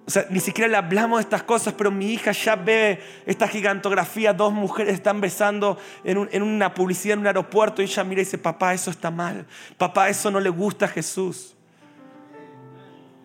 [0.06, 3.48] o sea, ni siquiera le hablamos de estas cosas, pero mi hija ya ve esta
[3.48, 8.24] gigantografía, dos mujeres están besando en, una publicidad en un aeropuerto y ella mira y
[8.24, 9.46] dice, papá, eso está mal,
[9.78, 11.56] papá, eso no le gusta a Jesús.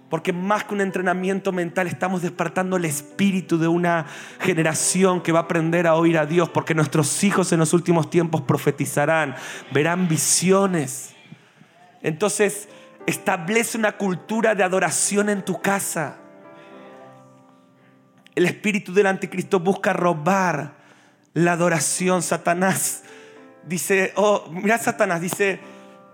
[0.10, 4.08] Porque más que un entrenamiento mental, estamos despertando el espíritu de una
[4.40, 8.10] generación que va a aprender a oír a Dios, porque nuestros hijos en los últimos
[8.10, 9.36] tiempos profetizarán,
[9.72, 11.14] verán visiones.
[12.02, 12.70] Entonces,
[13.06, 16.18] establece una cultura de adoración en tu casa.
[18.36, 20.74] El espíritu del anticristo busca robar
[21.34, 22.22] la adoración.
[22.22, 23.04] Satanás
[23.66, 25.60] dice, oh, mira Satanás, dice,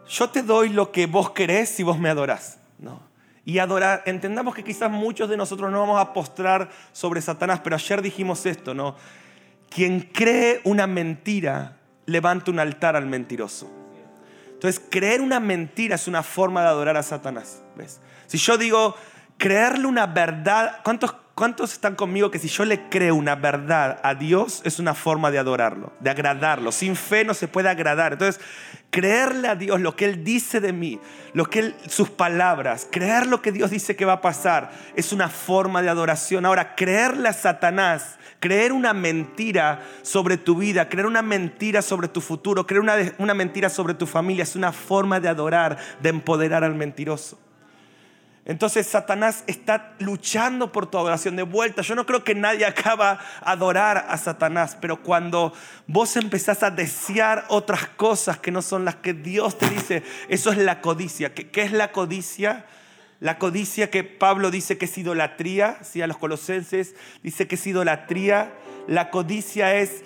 [0.08, 2.58] yo te doy lo que vos querés si vos me adorás.
[2.80, 3.01] No.
[3.45, 7.75] Y adorar, entendamos que quizás muchos de nosotros no vamos a postrar sobre Satanás, pero
[7.75, 8.95] ayer dijimos esto, ¿no?
[9.69, 13.69] quien cree una mentira levanta un altar al mentiroso.
[14.54, 17.62] Entonces, creer una mentira es una forma de adorar a Satanás.
[17.75, 17.99] ¿ves?
[18.28, 18.95] Si yo digo,
[19.38, 24.15] creerle una verdad, ¿cuántos, ¿cuántos están conmigo que si yo le creo una verdad a
[24.15, 26.71] Dios es una forma de adorarlo, de agradarlo?
[26.71, 28.13] Sin fe no se puede agradar.
[28.13, 28.41] Entonces,
[28.89, 31.00] creerle a Dios lo que Él dice de mí,
[31.34, 35.30] lo que sus palabras, creer lo que Dios dice que va a pasar, es una
[35.30, 36.45] forma de adoración.
[36.45, 42.21] Ahora, creerle a Satanás, creer una mentira sobre tu vida, creer una mentira sobre tu
[42.21, 46.63] futuro, creer una, una mentira sobre tu familia, es una forma de adorar, de empoderar
[46.63, 47.44] al mentiroso.
[48.45, 51.81] Entonces Satanás está luchando por tu adoración de vuelta.
[51.81, 55.51] Yo no creo que nadie acaba a adorar a Satanás, pero cuando
[55.88, 60.51] vos empezás a desear otras cosas que no son las que Dios te dice, eso
[60.51, 61.34] es la codicia.
[61.34, 62.67] ¿Qué, es la codicia?
[63.19, 66.03] La codicia que Pablo dice que es idolatría, ¿sí?
[66.03, 68.53] a los colosenses dice que es idolatría.
[68.88, 70.03] La codicia es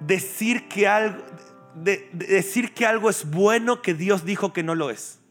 [0.00, 1.24] decir que algo,
[1.74, 5.21] decir que algo es bueno que Dios dijo que no lo es.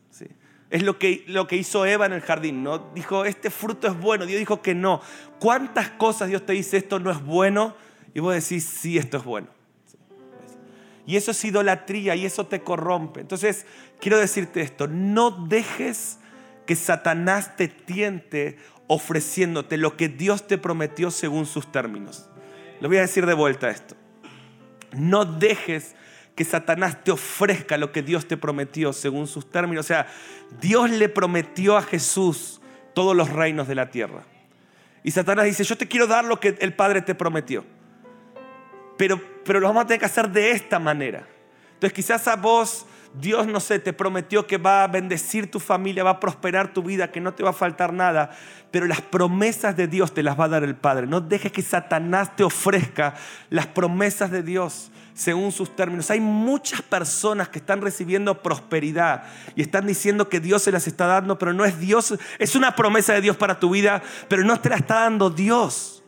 [0.72, 2.80] Es lo que, lo que hizo Eva en el jardín, ¿no?
[2.96, 4.26] Dijo, este fruto es bueno.
[4.26, 5.02] Dios dijo que no.
[5.38, 7.76] ¿Cuántas cosas Dios te dice, esto no es bueno?
[8.14, 9.48] Y vos decís, sí, esto es bueno.
[11.06, 13.20] Y eso es idolatría y eso te corrompe.
[13.20, 13.66] Entonces,
[14.00, 16.20] quiero decirte esto, no dejes
[16.66, 18.58] que Satanás te tiente
[18.88, 22.30] ofreciéndote lo que Dios te prometió según sus términos.
[22.80, 23.96] Lo voy a decir de vuelta esto.
[24.94, 25.96] No dejes
[26.42, 29.86] que Satanás te ofrezca lo que Dios te prometió según sus términos.
[29.86, 30.08] O sea,
[30.60, 32.60] Dios le prometió a Jesús
[32.96, 34.24] todos los reinos de la tierra.
[35.04, 37.64] Y Satanás dice, yo te quiero dar lo que el Padre te prometió.
[38.98, 41.28] Pero, pero lo vamos a tener que hacer de esta manera.
[41.76, 46.04] Entonces quizás a vos Dios, no sé, te prometió que va a bendecir tu familia,
[46.04, 48.32] va a prosperar tu vida, que no te va a faltar nada.
[48.72, 51.06] Pero las promesas de Dios te las va a dar el Padre.
[51.06, 53.14] No dejes que Satanás te ofrezca
[53.52, 56.10] las promesas de Dios según sus términos.
[56.10, 59.24] Hay muchas personas que están recibiendo prosperidad
[59.56, 62.16] y están diciendo que Dios se las está dando, pero no es Dios.
[62.40, 66.04] Es una promesa de Dios para tu vida, pero no te la está dando Dios.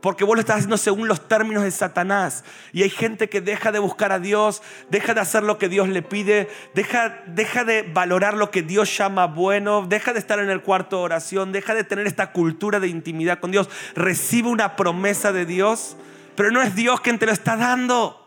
[0.00, 2.44] Porque vos lo estás haciendo según los términos de Satanás.
[2.72, 5.88] Y hay gente que deja de buscar a Dios, deja de hacer lo que Dios
[5.88, 10.50] le pide, deja, deja de valorar lo que Dios llama bueno, deja de estar en
[10.50, 13.68] el cuarto de oración, deja de tener esta cultura de intimidad con Dios.
[13.96, 15.96] Recibe una promesa de Dios,
[16.36, 18.17] pero no es Dios quien te lo está dando,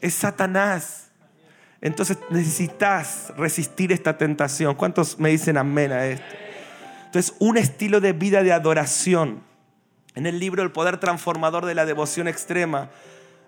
[0.00, 1.10] es Satanás.
[1.80, 4.74] Entonces necesitas resistir esta tentación.
[4.74, 6.34] ¿Cuántos me dicen amén a esto?
[7.06, 9.42] Entonces, un estilo de vida de adoración
[10.16, 12.90] en el libro El poder transformador de la devoción extrema,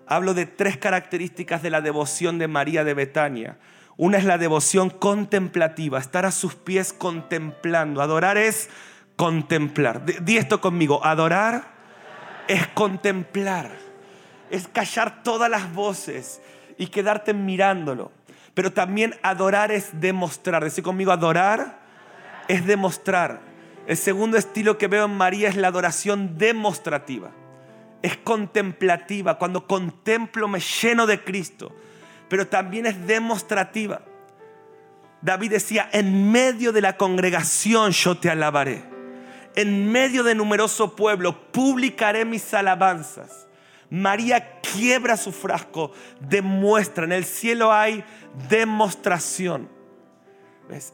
[0.07, 3.57] hablo de tres características de la devoción de María de Betania.
[3.97, 8.01] Una es la devoción contemplativa, estar a sus pies contemplando.
[8.01, 8.69] Adorar es
[9.15, 10.05] contemplar.
[10.23, 11.73] Di esto conmigo, adorar
[12.47, 13.71] es contemplar,
[14.49, 16.41] es callar todas las voces
[16.77, 18.11] y quedarte mirándolo.
[18.53, 20.63] Pero también adorar es demostrar.
[20.63, 21.79] Decir conmigo, adorar
[22.47, 23.41] es demostrar.
[23.87, 27.31] El segundo estilo que veo en María es la adoración demostrativa.
[28.01, 29.37] Es contemplativa.
[29.37, 31.75] Cuando contemplo me lleno de Cristo.
[32.27, 34.01] Pero también es demostrativa.
[35.21, 38.83] David decía, en medio de la congregación yo te alabaré.
[39.55, 43.48] En medio de numeroso pueblo publicaré mis alabanzas.
[43.89, 47.05] María quiebra su frasco, demuestra.
[47.05, 48.03] En el cielo hay
[48.49, 49.69] demostración.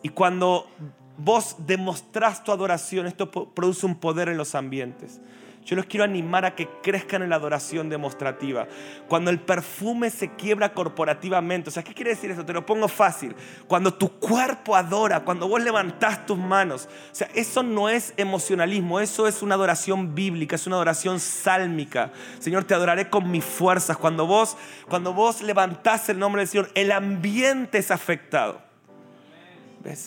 [0.01, 0.69] Y cuando
[1.17, 5.19] vos demostrás tu adoración, esto produce un poder en los ambientes.
[5.65, 8.67] Yo los quiero animar a que crezcan en la adoración demostrativa.
[9.07, 12.45] Cuando el perfume se quiebra corporativamente, o sea, ¿qué quiere decir eso?
[12.45, 13.35] Te lo pongo fácil.
[13.67, 18.99] Cuando tu cuerpo adora, cuando vos levantás tus manos, o sea, eso no es emocionalismo,
[18.99, 22.11] eso es una adoración bíblica, es una adoración sálmica.
[22.37, 23.97] Señor, te adoraré con mis fuerzas.
[23.97, 28.64] Cuando vos, cuando vos levantás el nombre del Señor, el ambiente es afectado.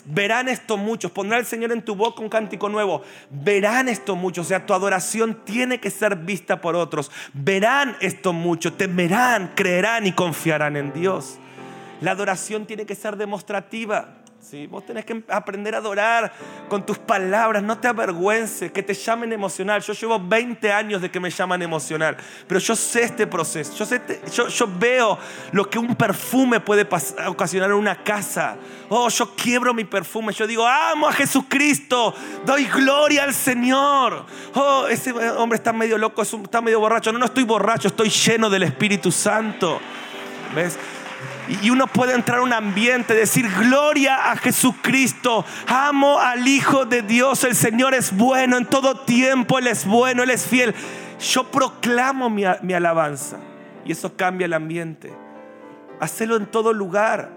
[0.05, 1.11] Verán esto muchos.
[1.11, 3.01] Pondrá el Señor en tu boca un cántico nuevo.
[3.29, 4.45] Verán esto muchos.
[4.45, 7.11] O sea, tu adoración tiene que ser vista por otros.
[7.33, 8.73] Verán esto mucho.
[8.73, 11.39] Temerán, creerán y confiarán en Dios.
[12.01, 14.18] La adoración tiene que ser demostrativa.
[14.41, 14.67] ¿Sí?
[14.67, 16.31] Vos tenés que aprender a adorar
[16.67, 19.81] con tus palabras, no te avergüences, que te llamen emocional.
[19.81, 23.85] Yo llevo 20 años de que me llaman emocional, pero yo sé este proceso, yo,
[23.85, 24.01] sé,
[24.33, 25.17] yo, yo veo
[25.51, 26.87] lo que un perfume puede
[27.27, 28.57] ocasionar en una casa.
[28.89, 32.13] Oh, yo quiebro mi perfume, yo digo, amo a Jesucristo,
[32.45, 34.25] doy gloria al Señor.
[34.55, 37.11] Oh, ese hombre está medio loco, está medio borracho.
[37.11, 39.79] No, no estoy borracho, estoy lleno del Espíritu Santo.
[40.55, 40.79] ¿Ves?
[41.61, 47.01] Y uno puede entrar a un ambiente, decir gloria a Jesucristo, amo al Hijo de
[47.01, 50.75] Dios, el Señor es bueno, en todo tiempo Él es bueno, Él es fiel.
[51.19, 53.37] Yo proclamo mi, mi alabanza
[53.83, 55.11] y eso cambia el ambiente.
[55.99, 57.31] Hacelo en todo lugar.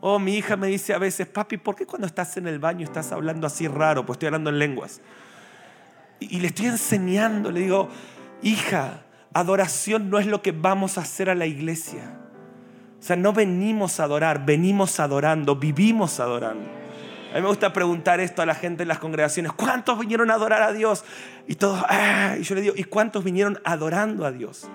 [0.00, 2.84] Oh, mi hija me dice a veces, papi, ¿por qué cuando estás en el baño
[2.84, 4.06] estás hablando así raro?
[4.06, 5.00] Pues estoy hablando en lenguas.
[6.20, 7.88] Y, le estoy enseñando, le digo,
[8.42, 12.18] hija, adoración no es lo que vamos a hacer a la iglesia.
[12.98, 16.68] O sea, no venimos a adorar, venimos adorando, vivimos adorando.
[17.30, 20.34] A mí me gusta preguntar esto a la gente en las congregaciones, ¿cuántos vinieron a
[20.34, 21.04] adorar a Dios?
[21.46, 24.66] Y todos, ah", y yo le digo, ¿y cuántos vinieron adorando a Dios?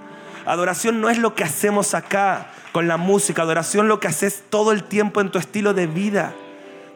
[0.46, 3.42] Adoración no es lo que hacemos acá con la música.
[3.42, 6.34] Adoración lo que haces todo el tiempo en tu estilo de vida.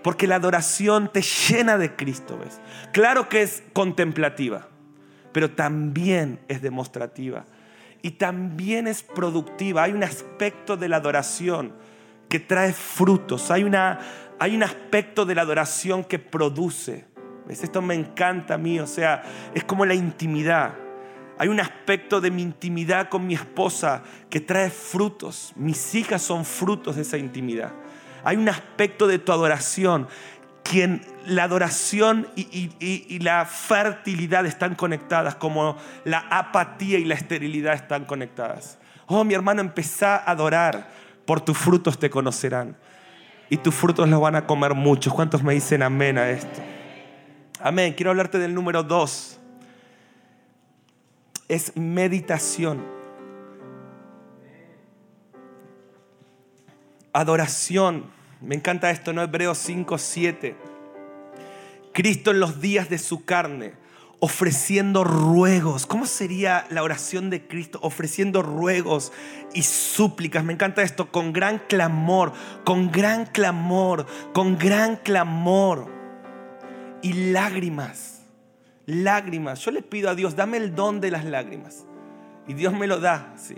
[0.03, 2.59] Porque la adoración te llena de Cristo, ¿ves?
[2.93, 4.67] Claro que es contemplativa,
[5.37, 7.45] pero también es demostrativa.
[8.01, 9.83] Y también es productiva.
[9.83, 11.73] Hay un aspecto de la adoración
[12.27, 13.51] que trae frutos.
[13.51, 13.99] Hay, una,
[14.39, 17.05] hay un aspecto de la adoración que produce.
[17.47, 17.63] ¿Ves?
[17.63, 18.79] Esto me encanta a mí.
[18.79, 19.21] O sea,
[19.53, 20.73] es como la intimidad.
[21.37, 25.53] Hay un aspecto de mi intimidad con mi esposa que trae frutos.
[25.55, 27.73] Mis hijas son frutos de esa intimidad.
[28.23, 30.07] Hay un aspecto de tu adoración
[30.63, 38.05] quien la adoración y, la fertilidad están conectadas, como la apatía y la esterilidad están
[38.05, 38.79] conectadas.
[39.05, 40.89] Oh, mi hermano, empezá a adorar,
[41.25, 42.75] por tus frutos te conocerán.
[43.49, 45.13] Y tus frutos los van a comer muchos.
[45.13, 46.61] ¿Cuántos me dicen amén a esto?
[47.61, 47.93] Amén.
[47.93, 49.37] Quiero hablarte del número dos
[51.47, 52.83] es meditación.
[57.13, 58.05] Adoración.
[58.41, 59.21] Me encanta esto, ¿no?
[59.21, 60.55] Hebreos 5, 7.
[61.97, 63.73] Cristo en los días de su carne,
[64.19, 65.87] ofreciendo ruegos.
[65.87, 67.79] ¿Cómo sería la oración de Cristo?
[67.81, 69.11] Ofreciendo ruegos
[69.55, 70.43] y súplicas.
[70.43, 72.33] Me encanta esto, con gran clamor,
[72.63, 75.91] con gran clamor, con gran clamor
[77.01, 78.17] y lágrimas
[78.85, 79.59] lágrimas.
[79.59, 81.85] Yo le pido a Dios, dame el don de las lágrimas.
[82.47, 83.55] Y Dios me lo da, sí.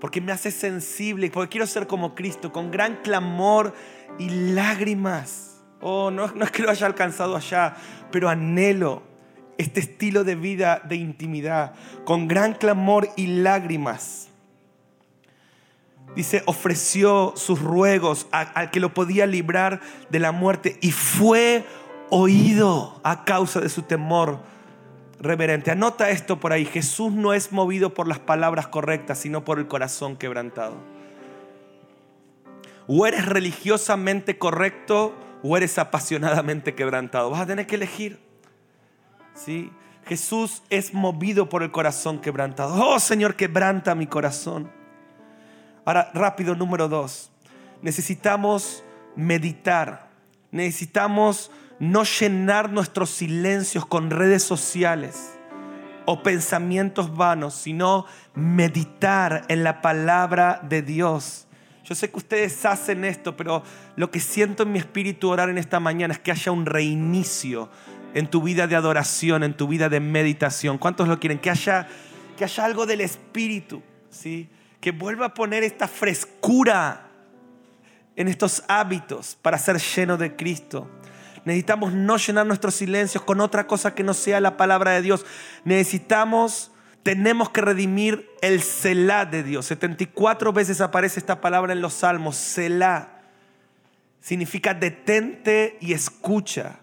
[0.00, 3.74] Porque me hace sensible, porque quiero ser como Cristo, con gran clamor
[4.18, 5.49] y lágrimas.
[5.80, 7.76] Oh, no, no es que lo haya alcanzado allá,
[8.10, 9.02] pero anhelo
[9.58, 14.28] este estilo de vida de intimidad, con gran clamor y lágrimas.
[16.16, 21.64] Dice, ofreció sus ruegos al que lo podía librar de la muerte y fue
[22.08, 24.40] oído a causa de su temor
[25.20, 25.70] reverente.
[25.70, 26.64] Anota esto por ahí.
[26.64, 30.74] Jesús no es movido por las palabras correctas, sino por el corazón quebrantado.
[32.88, 37.30] O eres religiosamente correcto o eres apasionadamente quebrantado.
[37.30, 38.20] Vas a tener que elegir.
[39.34, 39.70] ¿Sí?
[40.06, 42.74] Jesús es movido por el corazón quebrantado.
[42.74, 44.70] Oh Señor, quebranta mi corazón.
[45.84, 47.30] Ahora, rápido, número dos.
[47.82, 48.84] Necesitamos
[49.16, 50.10] meditar.
[50.50, 55.38] Necesitamos no llenar nuestros silencios con redes sociales
[56.04, 61.46] o pensamientos vanos, sino meditar en la palabra de Dios.
[61.90, 63.64] Yo sé que ustedes hacen esto, pero
[63.96, 67.68] lo que siento en mi espíritu orar en esta mañana es que haya un reinicio
[68.14, 70.78] en tu vida de adoración, en tu vida de meditación.
[70.78, 71.40] ¿Cuántos lo quieren?
[71.40, 71.88] Que haya,
[72.36, 74.48] que haya algo del espíritu, ¿sí?
[74.80, 77.08] Que vuelva a poner esta frescura
[78.14, 80.88] en estos hábitos para ser lleno de Cristo.
[81.44, 85.26] Necesitamos no llenar nuestros silencios con otra cosa que no sea la palabra de Dios.
[85.64, 86.69] Necesitamos,
[87.02, 89.66] tenemos que redimir el Selah de Dios.
[89.66, 92.36] 74 veces aparece esta palabra en los salmos.
[92.36, 93.20] Selah
[94.20, 96.80] significa detente y escucha.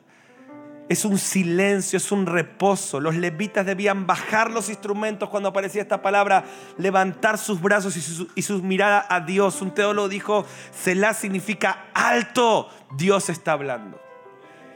[0.89, 2.99] Es un silencio, es un reposo.
[2.99, 6.45] Los levitas debían bajar los instrumentos cuando aparecía esta palabra,
[6.77, 9.61] levantar sus brazos y sus, y miradas a Dios.
[9.61, 14.06] Un teólogo dijo, Selah significa alto, Dios está hablando.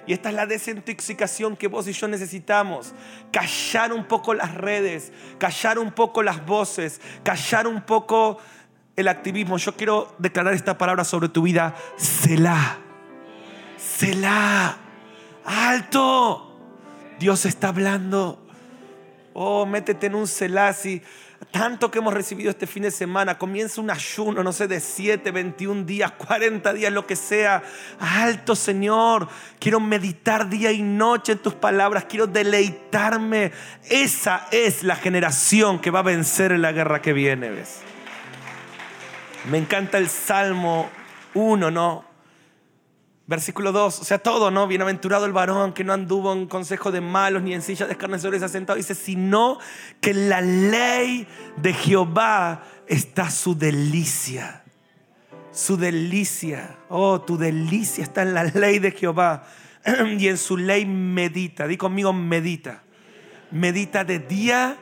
[0.08, 2.94] Y esta es la desintoxicación que vos y yo necesitamos.
[3.32, 8.40] Callar un poco las redes, callar un poco las voces, callar un poco
[8.96, 9.58] el activismo.
[9.58, 11.76] Yo quiero declarar esta palabra sobre tu vida.
[11.98, 12.80] Selah.
[13.78, 14.78] Selah.
[15.46, 16.58] Alto.
[17.20, 18.44] Dios está hablando.
[19.34, 20.74] Oh, métete en un Selah.
[20.74, 21.02] Si
[21.49, 25.32] tanto que hemos recibido este fin de semana, comienza un ayuno, no sé, de 7,
[25.32, 27.63] 21 días, 40 días, lo que sea.
[28.00, 29.27] Alto Señor,
[29.60, 33.52] quiero meditar día y noche en tus palabras, quiero deleitarme.
[33.89, 37.79] Esa es la generación que va a vencer en la guerra que viene, ¿ves?
[39.50, 40.89] Me encanta el Salmo
[41.33, 42.11] 1, ¿no?
[43.28, 44.67] Versículo 2, o sea, todo, ¿no?
[44.67, 48.44] Bienaventurado el varón que no anduvo en consejo de malos ni en silla de escarnecedores
[48.44, 48.78] asentado.
[48.78, 49.60] Dice, sino
[50.02, 54.63] que la ley de Jehová está su delicia.
[55.52, 59.44] Su delicia, oh, tu delicia está en la ley de Jehová
[60.17, 61.67] y en su ley medita.
[61.67, 62.84] Di conmigo, medita.
[63.52, 64.78] Medita de día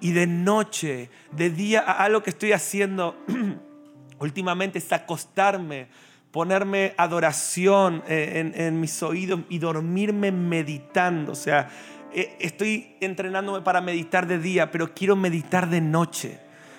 [0.00, 1.10] y de noche.
[1.32, 3.16] De día, a lo que estoy haciendo
[4.20, 5.88] últimamente es acostarme,
[6.30, 11.32] ponerme adoración eh, en, mis oídos y dormirme meditando.
[11.32, 11.70] O sea,
[12.12, 16.38] eh, estoy entrenándome para meditar de día, pero quiero meditar de noche.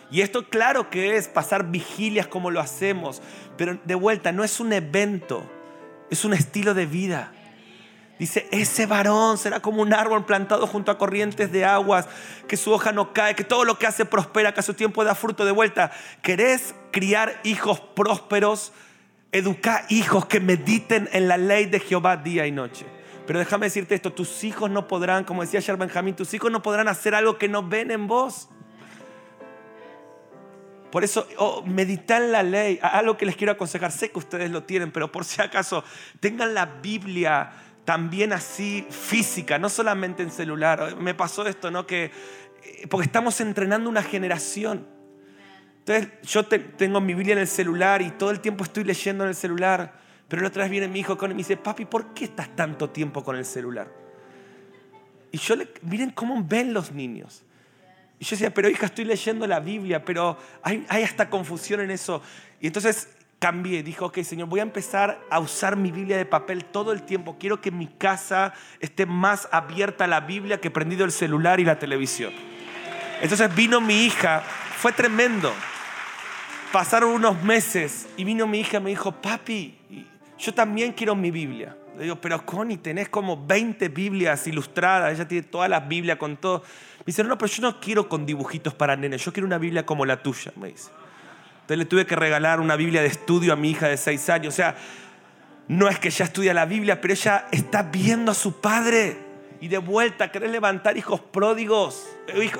[0.09, 3.21] Y esto claro que es pasar vigilias como lo hacemos,
[3.57, 5.49] pero de vuelta no es un evento,
[6.09, 7.33] es un estilo de vida.
[8.19, 12.07] Dice, ese varón será como un árbol plantado junto a corrientes de aguas,
[12.47, 15.03] que su hoja no cae, que todo lo que hace prospera, que a su tiempo
[15.03, 15.91] da fruto de vuelta.
[16.21, 18.73] ¿Querés criar hijos prósperos?
[19.31, 22.85] Educar hijos que mediten en la ley de Jehová día y noche.
[23.25, 26.61] Pero déjame decirte esto, tus hijos no podrán, como decía ayer Benjamín, tus hijos no
[26.61, 28.49] podrán hacer algo que no ven en vos.
[30.91, 34.51] Por eso, oh, meditar en la ley, algo que les quiero aconsejar, sé que ustedes
[34.51, 35.85] lo tienen, pero por si acaso,
[36.19, 37.53] tengan la Biblia
[37.85, 40.97] también así física, no solamente en celular.
[40.97, 41.87] Me pasó esto, ¿no?
[41.87, 42.05] Que,
[42.63, 44.85] eh, porque estamos entrenando una generación.
[45.85, 49.29] Entonces, yo tengo mi Biblia en el celular y todo el tiempo estoy leyendo en
[49.29, 49.99] el celular.
[50.27, 52.55] Pero la otra vez viene mi hijo con y me dice, papi, ¿por qué estás
[52.55, 53.91] tanto tiempo con el celular?
[55.31, 57.43] Y yo le, miren cómo ven los niños.
[58.19, 61.89] Y yo decía, pero hija, estoy leyendo la Biblia, pero hay, hay hasta confusión en
[61.89, 62.21] eso.
[62.59, 63.09] Y entonces
[63.39, 67.01] cambié, dijo, ok, Señor, voy a empezar a usar mi Biblia de papel todo el
[67.01, 67.37] tiempo.
[67.39, 71.65] Quiero que mi casa esté más abierta a la Biblia que prendido el celular y
[71.65, 72.31] la televisión.
[73.19, 74.43] Entonces vino mi hija,
[74.81, 75.53] fue tremendo.
[76.71, 79.77] Pasaron unos meses y vino mi hija y me dijo, papi,
[80.39, 81.77] yo también quiero mi Biblia.
[81.95, 86.35] Le digo, pero Connie, tenés como 20 Biblias ilustradas, ella tiene todas las Biblias con
[86.35, 86.63] todo.
[86.97, 89.85] Me dice, no, pero yo no quiero con dibujitos para nenes, yo quiero una Biblia
[89.85, 90.89] como la tuya, me dice.
[91.53, 94.51] Entonces le tuve que regalar una Biblia de estudio a mi hija de 6 años.
[94.51, 94.75] O sea,
[95.67, 99.30] no es que ella estudia la Biblia, pero ella está viendo a su padre.
[99.61, 102.09] Y de vuelta, querés levantar hijos pródigos,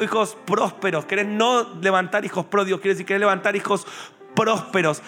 [0.02, 1.06] hijos prósperos.
[1.06, 3.88] Querés no levantar hijos pródigos, quieres decir, querés levantar hijos
[4.36, 5.02] prósperos.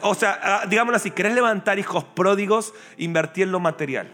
[0.00, 4.10] O sea, ah, digámoslo así, querés levantar hijos pródigos, invertir en lo material.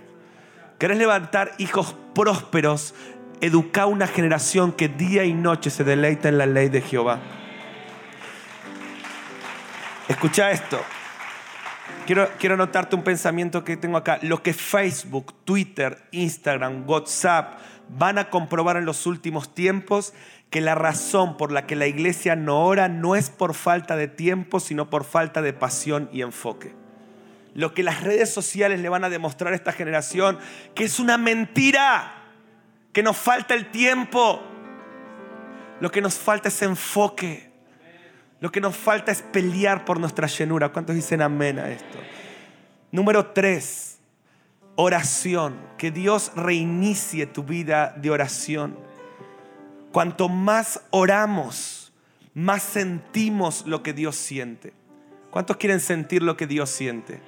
[0.81, 2.93] Querés levantar hijos prósperos,
[3.41, 7.20] educar una generación que día y noche se deleita en la ley de Jehová.
[10.09, 10.81] Escucha esto.
[12.07, 14.19] Quiero, anotarte un pensamiento que tengo acá.
[14.23, 20.13] Lo que Facebook, Twitter, Instagram, WhatsApp van a comprobar en los últimos tiempos
[20.51, 24.09] que la razón por la que la iglesia no ora no es por falta de
[24.09, 26.75] tiempo, sino por falta de pasión y enfoque.
[27.55, 30.39] Lo que las redes sociales le van a demostrar a esta generación,
[30.75, 32.15] que es una mentira
[32.93, 34.43] que nos falta el tiempo.
[35.81, 37.52] Lo que nos falta es enfoque.
[38.43, 40.70] Lo que nos falta es pelear por nuestra llenura.
[40.70, 41.97] ¿Cuántos dicen amén a esto?
[42.90, 44.01] Número tres,
[44.74, 45.61] oración.
[45.78, 48.76] Que Dios reinicie tu vida de oración.
[49.93, 51.93] Cuanto más oramos,
[52.34, 54.72] más sentimos lo que Dios siente.
[55.30, 57.20] ¿Cuántos quieren sentir lo que Dios siente?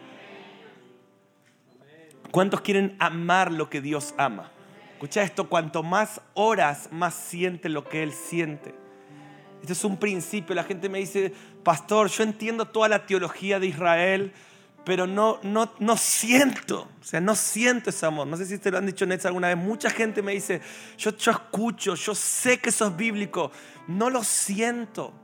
[2.32, 4.50] ¿Cuántos quieren amar lo que Dios ama?
[4.94, 8.74] Escucha esto, cuanto más oras, más siente lo que Él siente.
[9.64, 10.54] Este es un principio.
[10.54, 14.30] La gente me dice, pastor, yo entiendo toda la teología de Israel,
[14.84, 18.26] pero no, no, no siento, o sea, no siento ese amor.
[18.26, 19.56] No sé si te lo han dicho Nets alguna vez.
[19.56, 20.60] Mucha gente me dice,
[20.98, 23.52] yo, yo escucho, yo sé que eso es bíblico,
[23.88, 25.14] no lo siento.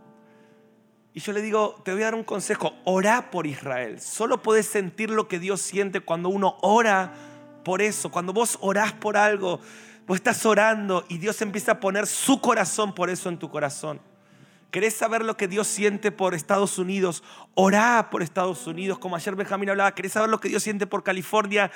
[1.12, 4.01] Y yo le digo, te voy a dar un consejo, orá por Israel.
[4.01, 7.12] Solo puedes sentir lo que Dios siente cuando uno ora
[7.62, 8.11] por eso.
[8.11, 9.61] Cuando vos orás por algo,
[10.07, 14.01] vos estás orando y Dios empieza a poner su corazón por eso en tu corazón.
[14.71, 17.23] ¿Querés saber lo que Dios siente por Estados Unidos?
[17.55, 19.95] Orá por Estados Unidos, como ayer Benjamín hablaba.
[19.95, 21.71] ¿Querés saber lo que Dios siente por California?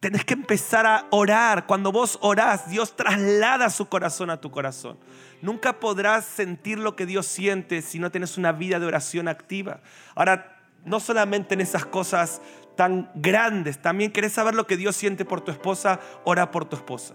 [0.00, 1.66] Tenés que empezar a orar.
[1.66, 4.98] Cuando vos orás, Dios traslada su corazón a tu corazón.
[5.42, 9.80] Nunca podrás sentir lo que Dios siente si no tienes una vida de oración activa.
[10.14, 12.40] Ahora, no solamente en esas cosas
[12.76, 13.82] tan grandes.
[13.82, 17.14] También querés saber lo que Dios siente por tu esposa, ora por tu esposa.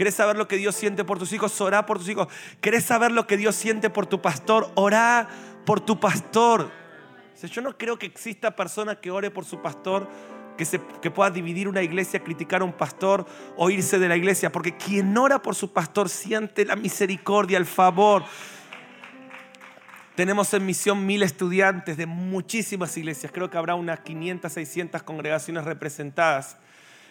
[0.00, 1.60] ¿Querés saber lo que Dios siente por tus hijos?
[1.60, 2.28] Ora por tus hijos.
[2.62, 4.70] ¿Querés saber lo que Dios siente por tu pastor?
[4.74, 5.28] Ora
[5.66, 6.70] por tu pastor.
[7.42, 10.08] yo no creo que exista persona que ore por su pastor,
[10.56, 13.26] que, se, que pueda dividir una iglesia, criticar a un pastor
[13.58, 14.50] o irse de la iglesia.
[14.50, 18.24] Porque quien ora por su pastor siente la misericordia, el favor.
[20.14, 23.32] Tenemos en misión mil estudiantes de muchísimas iglesias.
[23.34, 26.56] Creo que habrá unas 500, 600 congregaciones representadas.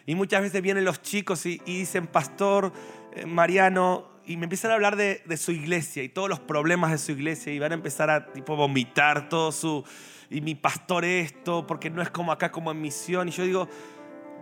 [0.09, 2.73] Y muchas veces vienen los chicos y, dicen, Pastor
[3.13, 6.89] eh, Mariano, y me empiezan a hablar de, de, su iglesia y todos los problemas
[6.89, 9.85] de su iglesia y van a empezar a tipo vomitar todo su...
[10.31, 13.27] Y mi pastor esto, porque no es como acá como en misión.
[13.27, 13.69] Y yo digo,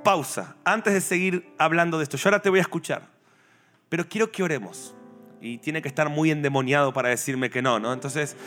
[0.05, 3.01] pausa, antes de seguir hablando de esto, yo ahora te voy a escuchar,
[3.89, 4.95] pero quiero que oremos.
[5.41, 7.91] Y tiene que estar muy endemoniado para decirme que no, ¿no?
[7.91, 8.37] Entonces,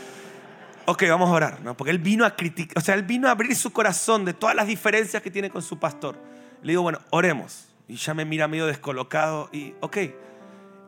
[0.86, 1.76] ok, vamos a orar, ¿no?
[1.76, 4.56] Porque él vino a criticar, o sea, él vino a abrir su corazón de todas
[4.56, 6.39] las diferencias que tiene con su pastor.
[6.62, 7.68] Le digo, bueno, oremos.
[7.88, 9.96] Y ya me mira medio descolocado y, ok.
[9.96, 10.14] le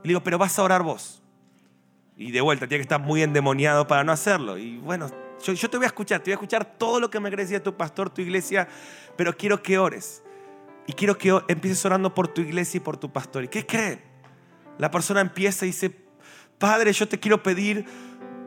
[0.04, 1.22] digo, pero vas a orar vos.
[2.16, 4.58] Y de vuelta, tiene que estar muy endemoniado para no hacerlo.
[4.58, 5.08] Y bueno,
[5.42, 7.62] yo, yo te voy a escuchar, te voy a escuchar todo lo que me decía
[7.62, 8.68] tu pastor, tu iglesia,
[9.16, 10.22] pero quiero que ores.
[10.86, 13.44] Y quiero que empieces orando por tu iglesia y por tu pastor.
[13.44, 14.00] ¿Y qué creen?
[14.78, 15.90] La persona empieza y dice,
[16.58, 17.84] Padre, yo te quiero pedir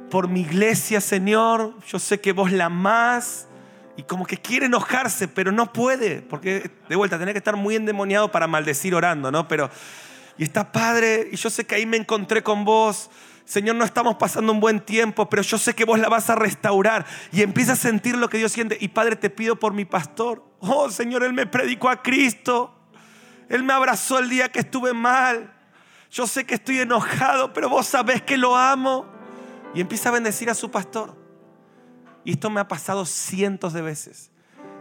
[0.10, 1.74] por mi iglesia, Señor.
[1.88, 3.48] Yo sé que vos la amás.
[3.98, 6.22] Y como que quiere enojarse, pero no puede.
[6.22, 9.48] Porque de vuelta, tiene que estar muy endemoniado para maldecir orando, ¿no?
[9.48, 9.70] Pero,
[10.38, 13.10] y está Padre, y yo sé que ahí me encontré con vos.
[13.46, 16.36] Señor, no estamos pasando un buen tiempo, pero yo sé que vos la vas a
[16.36, 17.06] restaurar.
[17.32, 18.78] Y empieza a sentir lo que Dios siente.
[18.82, 20.44] Y Padre, te pido por mi pastor.
[20.60, 22.76] Oh, Señor, Él me predicó a Cristo.
[23.48, 25.54] Él me abrazó el día que estuve mal.
[26.12, 29.06] Yo sé que estoy enojado, pero vos sabés que lo amo.
[29.76, 31.25] Y empieza a bendecir a su pastor.
[32.26, 34.32] Y esto me ha pasado cientos de veces.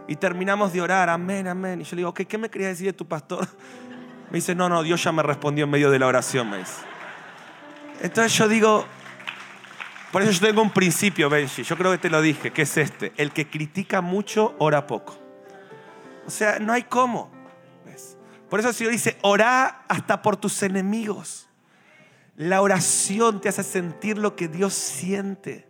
[0.07, 1.79] Y terminamos de orar, amén, amén.
[1.79, 3.47] Y yo le digo, ¿qué me quería decir de tu pastor?
[4.31, 6.57] Me dice, no, no, Dios ya me respondió en medio de la oración, me.
[8.01, 8.83] Entonces yo digo,
[10.11, 12.75] por eso yo tengo un principio, Benji, yo creo que te lo dije, que es
[12.75, 15.15] este, el que critica mucho, ora poco.
[16.25, 17.29] O sea, no hay cómo.
[18.49, 21.49] Por eso el Señor dice, ora hasta por tus enemigos.
[22.35, 25.67] La oración te hace sentir lo que Dios siente.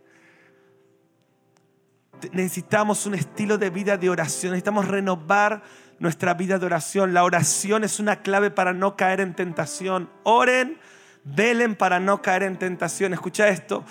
[2.31, 5.63] Necesitamos un estilo de vida de oración, necesitamos renovar
[5.99, 7.13] nuestra vida de oración.
[7.13, 10.09] La oración es una clave para no caer en tentación.
[10.23, 10.77] Oren,
[11.23, 13.13] velen para no caer en tentación.
[13.13, 13.83] Escucha esto.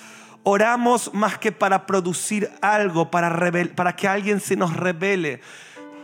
[0.43, 5.41] Oramos más que para producir algo, para, para que alguien se nos revele.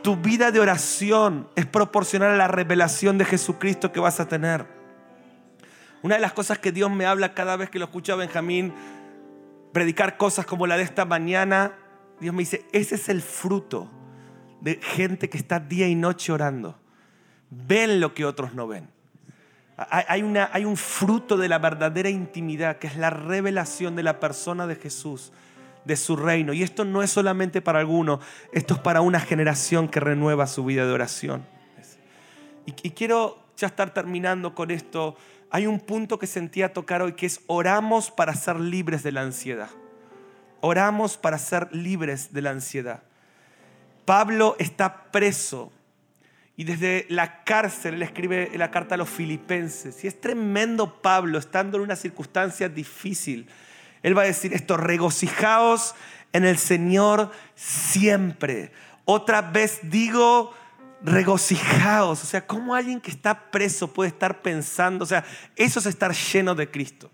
[0.02, 4.66] Tu vida de oración es proporcional a la revelación de Jesucristo que vas a tener.
[6.02, 8.72] Una de las cosas que Dios me habla cada vez que lo escucho a Benjamín
[9.72, 11.72] predicar cosas como la de esta mañana,
[12.20, 13.90] Dios me dice, ese es el fruto
[14.60, 16.78] de gente que está día y noche orando.
[17.50, 18.88] Ven lo que otros no ven.
[19.76, 24.66] Hay, hay un fruto de la verdadera intimidad, que es la revelación de la persona
[24.66, 25.32] de Jesús
[25.84, 26.52] de su reino.
[26.52, 28.20] Y esto no es solamente para algunos,
[28.52, 31.46] esto es para una generación que renueva su vida de oración.
[32.66, 35.16] Y, y quiero ya estar terminando con esto.
[35.50, 39.22] Hay un punto que sentía tocar hoy que es oramos para ser libres de la
[39.22, 39.70] ansiedad.
[40.60, 43.02] Oramos para ser libres de la ansiedad.
[44.04, 45.72] Pablo está preso
[46.56, 50.04] y desde la cárcel le escribe la carta a los filipenses.
[50.04, 53.48] Y es tremendo Pablo estando en una circunstancia difícil
[54.02, 55.94] él va a decir esto, regocijaos
[56.32, 58.72] en el Señor siempre.
[59.04, 60.54] Otra vez digo,
[61.02, 62.22] regocijaos.
[62.22, 65.04] O sea, ¿cómo alguien que está preso puede estar pensando?
[65.04, 65.24] O sea,
[65.56, 67.10] eso es estar lleno de Cristo.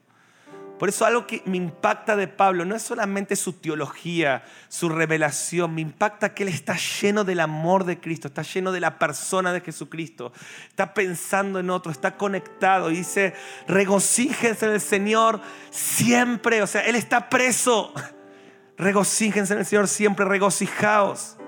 [0.79, 5.75] Por eso algo que me impacta de Pablo no es solamente su teología, su revelación,
[5.75, 9.55] me impacta que él está lleno del amor de Cristo, está lleno de la persona
[9.55, 10.33] de Jesucristo,
[10.69, 13.33] está pensando en otro, está conectado y dice,
[13.67, 17.95] regocíjense en el Señor siempre, o sea, él está preso,
[18.77, 21.39] regocíjense en el Señor siempre, regocijaos,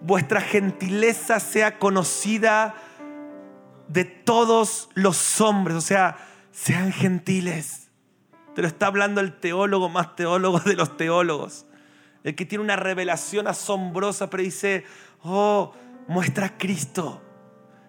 [0.00, 2.74] vuestra gentileza sea conocida
[3.86, 6.16] de todos los hombres, o sea,
[6.50, 7.83] sean gentiles
[8.54, 11.66] te lo está hablando el teólogo más teólogo de los teólogos.
[12.22, 14.84] El que tiene una revelación asombrosa, pero dice,
[15.22, 15.74] oh,
[16.08, 17.22] muestra a Cristo.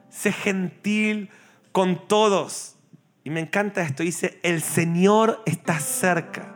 [0.10, 1.30] Sé gentil
[1.72, 2.76] con todos.
[3.24, 4.04] Y me encanta esto.
[4.04, 6.54] Dice, el Señor está cerca.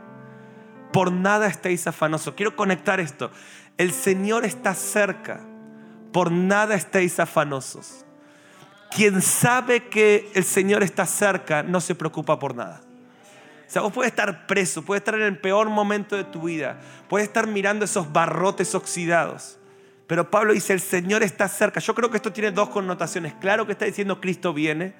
[0.91, 2.33] Por nada estéis afanosos.
[2.33, 3.31] Quiero conectar esto.
[3.77, 5.41] El Señor está cerca.
[6.11, 8.05] Por nada estéis afanosos.
[8.91, 12.81] Quien sabe que el Señor está cerca no se preocupa por nada.
[13.69, 16.79] O sea, vos puedes estar preso, puedes estar en el peor momento de tu vida,
[17.07, 19.59] puedes estar mirando esos barrotes oxidados.
[20.07, 21.79] Pero Pablo dice, el Señor está cerca.
[21.79, 23.35] Yo creo que esto tiene dos connotaciones.
[23.35, 24.95] Claro que está diciendo Cristo viene,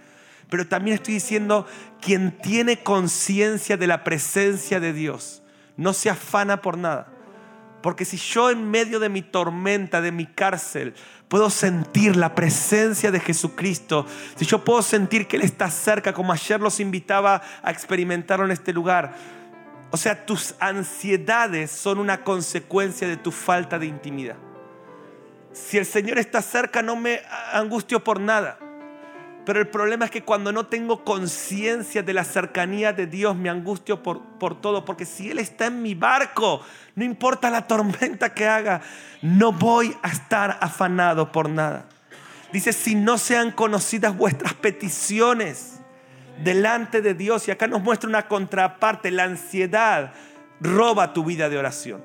[0.51, 1.65] pero también estoy diciendo
[1.99, 5.41] quien tiene conciencia de la presencia de Dios,
[5.75, 7.11] no se afana por nada.
[7.81, 10.93] Porque si yo en medio de mi tormenta, de mi cárcel,
[11.27, 14.05] puedo sentir la presencia de Jesucristo,
[14.35, 18.51] si yo puedo sentir que Él está cerca, como ayer los invitaba a experimentarlo en
[18.51, 19.13] este lugar,
[19.91, 24.35] o sea, tus ansiedades son una consecuencia de tu falta de intimidad.
[25.51, 27.21] Si el Señor está cerca, no me
[27.53, 28.59] angustio por nada.
[29.49, 33.49] Pero el problema es que cuando no tengo conciencia de la cercanía de Dios, me
[33.49, 34.85] angustio por, por todo.
[34.85, 36.61] Porque si Él está en mi barco,
[36.93, 38.81] no importa la tormenta que haga,
[39.23, 41.85] no voy a estar afanado por nada.
[42.53, 45.79] Dice, si no sean conocidas vuestras peticiones
[46.43, 50.13] delante de Dios, y acá nos muestra una contraparte, la ansiedad
[50.61, 52.03] roba tu vida de oración.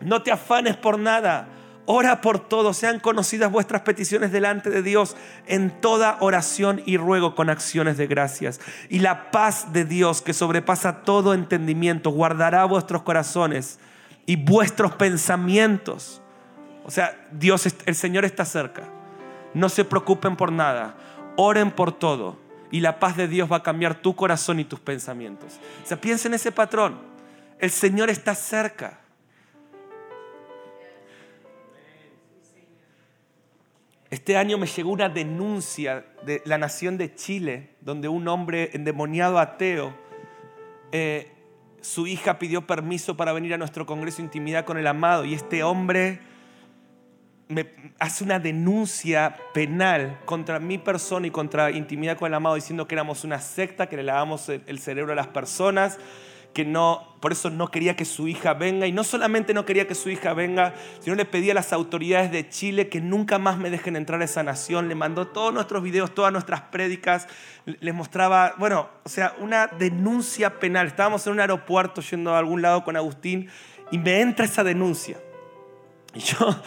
[0.00, 1.46] No te afanes por nada.
[1.88, 5.16] Ora por todo, sean conocidas vuestras peticiones delante de Dios
[5.46, 8.60] en toda oración y ruego con acciones de gracias.
[8.88, 13.78] Y la paz de Dios que sobrepasa todo entendimiento guardará vuestros corazones
[14.26, 16.20] y vuestros pensamientos.
[16.84, 18.82] O sea, Dios, el Señor está cerca.
[19.54, 20.96] No se preocupen por nada.
[21.36, 22.36] Oren por todo.
[22.72, 25.60] Y la paz de Dios va a cambiar tu corazón y tus pensamientos.
[25.84, 26.98] O sea, piensa en ese patrón.
[27.60, 28.98] El Señor está cerca.
[34.10, 39.38] Este año me llegó una denuncia de la nación de Chile, donde un hombre endemoniado
[39.38, 39.94] ateo,
[40.92, 41.32] eh,
[41.80, 45.62] su hija pidió permiso para venir a nuestro Congreso Intimidad con el Amado y este
[45.62, 46.20] hombre
[47.48, 47.66] me
[47.98, 52.94] hace una denuncia penal contra mi persona y contra Intimidad con el Amado diciendo que
[52.94, 55.98] éramos una secta, que le lavamos el cerebro a las personas,
[56.56, 58.86] que no, por eso no quería que su hija venga.
[58.86, 62.32] Y no solamente no quería que su hija venga, sino le pedía a las autoridades
[62.32, 64.88] de Chile que nunca más me dejen entrar a esa nación.
[64.88, 67.28] Le mandó todos nuestros videos, todas nuestras prédicas.
[67.66, 70.86] Les mostraba, bueno, o sea, una denuncia penal.
[70.86, 73.50] Estábamos en un aeropuerto yendo a algún lado con Agustín
[73.90, 75.18] y me entra esa denuncia.
[76.14, 76.58] Y yo,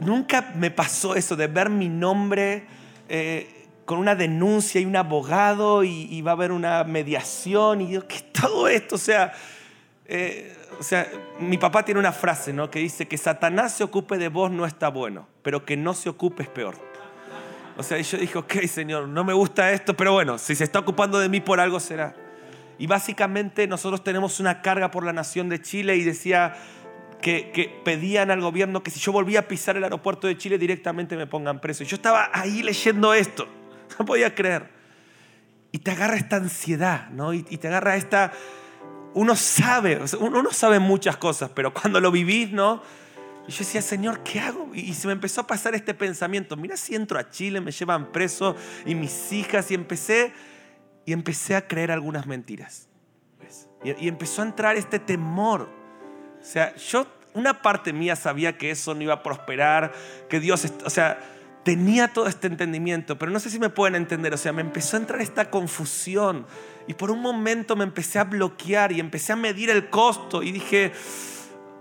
[0.00, 2.66] nunca me pasó eso de ver mi nombre.
[3.10, 3.57] Eh,
[3.88, 8.20] con una denuncia y un abogado y, va a haber una mediación y digo, ¿qué
[8.20, 8.96] todo esto?
[8.96, 9.32] O sea,
[10.04, 11.10] eh, o sea,
[11.40, 12.70] mi papá tiene una frase ¿no?
[12.70, 16.10] que dice que Satanás se ocupe de vos no está bueno, pero que no se
[16.10, 16.74] ocupe es peor.
[17.78, 20.80] O sea, yo dije, ok, Señor, no me gusta esto, pero bueno, si se está
[20.80, 22.14] ocupando de mí por algo será.
[22.78, 26.54] Y básicamente nosotros tenemos una carga por la nación de Chile y decía
[27.22, 30.58] que, que, pedían al gobierno que si yo volvía a pisar el aeropuerto de Chile
[30.58, 31.84] directamente me pongan preso.
[31.84, 33.48] Y yo estaba ahí leyendo esto.
[33.98, 34.70] No podía creer.
[35.70, 37.32] Y te agarra esta ansiedad, ¿no?
[37.32, 38.32] Y, te agarra esta...
[39.14, 42.82] Uno sabe, uno no sabe muchas cosas, pero cuando lo vivís, ¿no?
[43.46, 44.70] Y yo decía, Señor, ¿qué hago?
[44.74, 48.12] Y se me empezó a pasar este pensamiento, mira si entro a Chile, me llevan
[48.12, 50.32] preso y mis hijas, y empecé,
[51.06, 52.88] y empecé a creer algunas mentiras.
[53.82, 55.68] Y, y empezó a entrar este temor.
[56.40, 59.92] O sea, yo, una parte mía sabía que eso no iba a prosperar,
[60.28, 61.18] que Dios, o sea,
[61.64, 64.96] tenía todo este entendimiento, pero no sé si me pueden entender, o sea, me empezó
[64.96, 66.46] a entrar esta confusión
[66.86, 70.52] y por un momento me empecé a bloquear y empecé a medir el costo y
[70.52, 70.92] dije,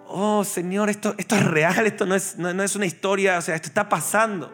[0.08, 3.68] oh Señor, esto, es real, esto no es, no, es una historia, o sea, esto
[3.68, 4.54] está pasando.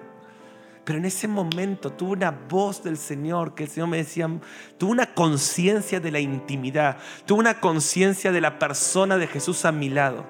[0.86, 4.30] Pero en ese momento tuve una voz del Señor que el Señor me decía,
[4.78, 9.71] tuve una conciencia de la intimidad, tuve una conciencia de la persona de Jesús a
[9.71, 10.26] mi lado.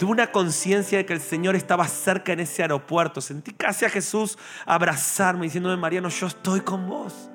[0.00, 3.20] Tuve una conciencia de que el Señor estaba cerca en ese aeropuerto.
[3.20, 7.28] Sentí casi a Jesús abrazarme diciéndome, Mariano, yo estoy con vos.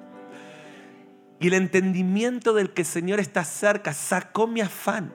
[1.40, 5.14] Y el entendimiento del que el Señor está cerca sacó mi afán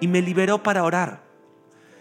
[0.00, 1.27] y me liberó para orar.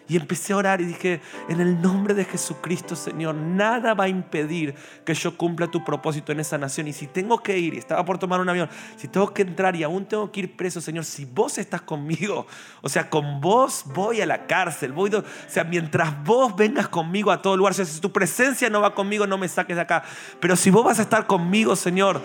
[0.10, 4.08] Y empecé a orar y dije, en el nombre de Jesucristo, Señor, nada va a
[4.08, 6.88] impedir que yo cumpla tu propósito en esa nación.
[6.88, 9.76] Y si tengo que ir, y estaba por tomar un avión, si tengo que entrar
[9.76, 12.48] y aún tengo que ir preso, Señor, si vos estás conmigo,
[12.82, 17.32] o sea, con vos voy a la cárcel, voy, o sea, mientras vos vengas conmigo
[17.32, 19.82] a todo lugar, o sea, si tu presencia no va conmigo, no me saques de
[19.82, 20.04] acá.
[20.40, 22.22] Pero si vos vas a estar conmigo, Señor,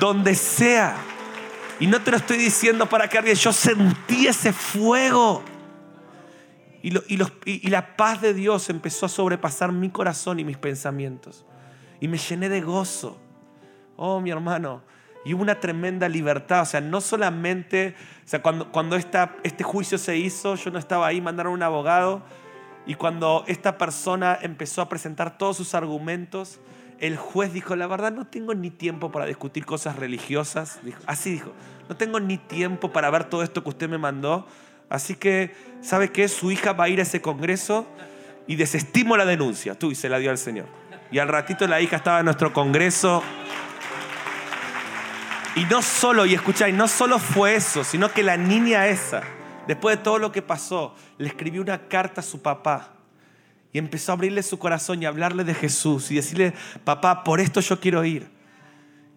[0.00, 0.96] donde sea,
[1.78, 5.44] y no te lo estoy diciendo para que alguien, yo sentí ese fuego
[6.82, 11.44] y, la paz de Dios empezó a sobrepasar mi corazón y mis pensamientos.
[12.00, 13.20] Y me llené de gozo.
[13.96, 14.82] Oh, mi hermano.
[15.24, 16.62] Y hubo una tremenda libertad.
[16.62, 21.06] O sea, no solamente, o sea, cuando, cuando este juicio se hizo, yo no estaba
[21.06, 22.22] ahí, mandaron un abogado.
[22.84, 26.60] Y cuando esta persona empezó a presentar todos sus argumentos,
[26.98, 30.80] el juez dijo, la verdad no tengo ni tiempo para discutir cosas religiosas.
[31.06, 31.52] así dijo,
[31.88, 34.46] no tengo ni tiempo para ver todo esto que usted me mandó.
[34.92, 36.28] Así que, ¿sabe qué?
[36.28, 37.86] Su hija va a ir a ese congreso
[38.46, 39.74] y desestimo la denuncia.
[39.74, 40.66] Tú y se la dio al Señor.
[41.10, 43.22] Y al ratito la hija estaba en nuestro congreso.
[45.56, 49.22] Y no solo, y escucháis, no solo fue eso, sino que la niña esa,
[49.66, 52.90] después de todo lo que pasó, le escribió una carta a su papá.
[53.72, 56.52] Y empezó a abrirle su corazón y hablarle de Jesús y decirle,
[56.84, 58.28] papá, por esto yo quiero ir.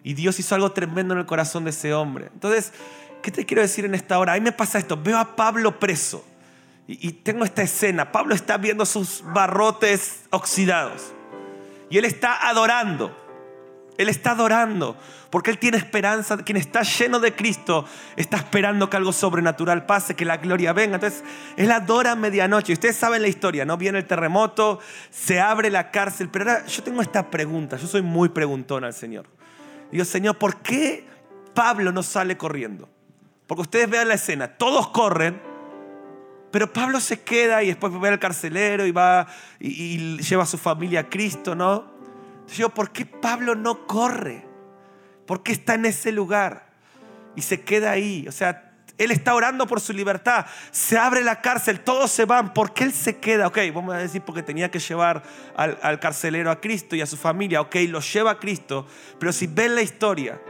[0.02, 2.30] Y Dios hizo algo tremendo en el corazón de ese hombre.
[2.32, 2.72] Entonces,
[3.22, 4.32] ¿Qué te quiero decir en esta hora?
[4.32, 6.24] A mí me pasa esto, veo a Pablo preso
[6.88, 8.12] y, tengo esta escena.
[8.12, 11.12] Pablo está viendo sus barrotes oxidados
[11.90, 13.24] y él está adorando.
[13.98, 14.94] Él está adorando
[15.30, 16.36] porque Él tiene esperanza.
[16.38, 17.86] Quien está lleno de Cristo
[18.16, 20.96] está esperando que algo sobrenatural pase, que la gloria venga.
[20.96, 21.24] Entonces,
[21.56, 22.74] Él adora a medianoche.
[22.74, 23.78] Ustedes saben la historia, ¿no?
[23.78, 26.28] Viene el terremoto, se abre la cárcel.
[26.28, 27.78] Pero ahora yo tengo esta pregunta.
[27.78, 29.26] Yo soy muy preguntón al Señor.
[29.90, 31.06] Digo, Señor, ¿por qué
[31.54, 32.88] Pablo no sale corriendo?
[33.46, 34.56] Porque ustedes vean la escena.
[34.56, 35.40] Todos corren,
[36.50, 39.26] pero Pablo se queda y después ve al carcelero y va
[39.60, 41.94] y, lleva a su familia a Cristo, ¿no?
[42.54, 44.46] yo, ¿por qué Pablo no corre?
[45.26, 46.68] ¿Por qué está en ese lugar?
[47.34, 48.24] Y se queda ahí.
[48.28, 50.46] O sea, él está orando por su libertad.
[50.70, 52.54] Se abre la cárcel, todos se van.
[52.54, 53.48] ¿Por qué él se queda?
[53.48, 55.24] Ok, vamos a decir porque tenía que llevar
[55.56, 57.60] al, al carcelero a Cristo y a su familia.
[57.60, 58.86] Ok, lo lleva a Cristo.
[59.18, 60.40] Pero si ven la historia,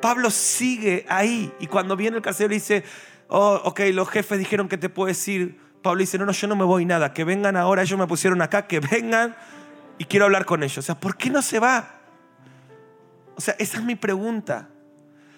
[0.00, 1.52] Pablo sigue ahí.
[1.60, 2.84] Y cuando viene el carcelero dice,
[3.28, 5.60] oh, ok, los jefes dijeron que te puedes ir.
[5.82, 7.12] Pablo dice, no, no, yo no me voy nada.
[7.12, 9.36] Que vengan ahora, ellos me pusieron acá, que vengan
[9.98, 10.78] y quiero hablar con ellos.
[10.78, 12.00] O sea, ¿por qué no se va?
[13.36, 14.68] O sea, esa es mi pregunta.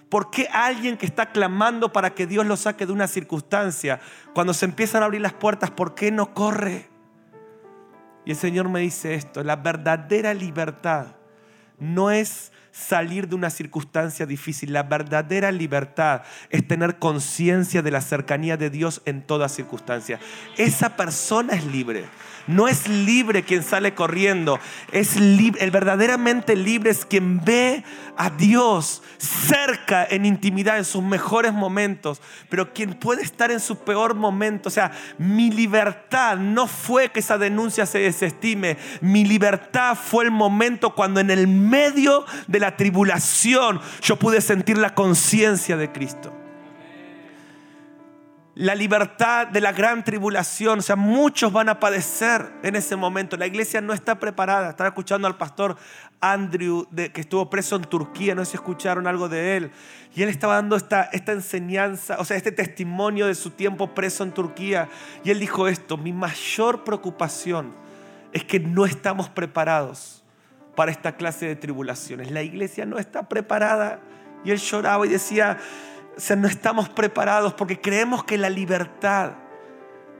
[0.09, 4.01] ¿Por qué alguien que está clamando para que Dios lo saque de una circunstancia,
[4.35, 6.89] cuando se empiezan a abrir las puertas, ¿por qué no corre?
[8.25, 11.15] Y el Señor me dice esto, la verdadera libertad
[11.79, 14.73] no es salir de una circunstancia difícil.
[14.73, 20.19] La verdadera libertad es tener conciencia de la cercanía de Dios en toda circunstancia.
[20.57, 22.05] Esa persona es libre.
[22.47, 24.59] No es libre quien sale corriendo,
[24.93, 27.85] es el verdaderamente libre es quien ve
[28.17, 33.79] a Dios cerca en intimidad en sus mejores momentos, pero quien puede estar en su
[33.79, 39.97] peor momento, o sea, mi libertad no fue que esa denuncia se desestime, mi libertad
[39.97, 45.77] fue el momento cuando en el medio de la tribulación yo pude sentir la conciencia
[45.77, 46.33] de Cristo
[48.61, 50.81] la libertad de la gran tribulación.
[50.81, 53.39] O sea, muchos van a padecer en ese momento.
[53.39, 54.69] La iglesia no está preparada.
[54.69, 55.79] Estaba escuchando al pastor
[56.21, 59.71] Andrew, que estuvo preso en Turquía, no sé si escucharon algo de él.
[60.15, 64.25] Y él estaba dando esta, esta enseñanza, o sea, este testimonio de su tiempo preso
[64.25, 64.91] en Turquía.
[65.25, 67.73] Y él dijo esto, mi mayor preocupación
[68.35, 70.23] es que no estamos preparados
[70.77, 72.31] para esta clase de tribulaciones.
[72.31, 74.01] La iglesia no está preparada.
[74.45, 75.59] Y él lloraba y decía,
[76.37, 79.35] no estamos preparados porque creemos que la libertad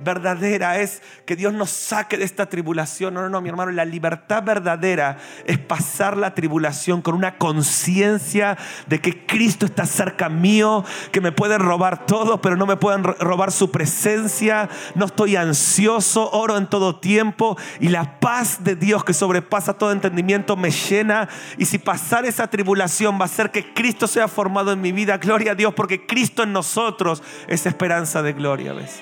[0.03, 3.15] verdadera es que Dios nos saque de esta tribulación.
[3.15, 8.59] No, no, no, mi hermano, la libertad verdadera es pasar la tribulación con una conciencia
[8.87, 13.05] de que Cristo está cerca mío, que me pueden robar todo, pero no me pueden
[13.05, 14.69] robar su presencia.
[14.95, 19.93] No estoy ansioso, oro en todo tiempo y la paz de Dios que sobrepasa todo
[19.93, 21.29] entendimiento me llena.
[21.59, 25.19] Y si pasar esa tribulación va a hacer que Cristo sea formado en mi vida,
[25.19, 29.01] gloria a Dios, porque Cristo en nosotros es esperanza de gloria, ¿ves?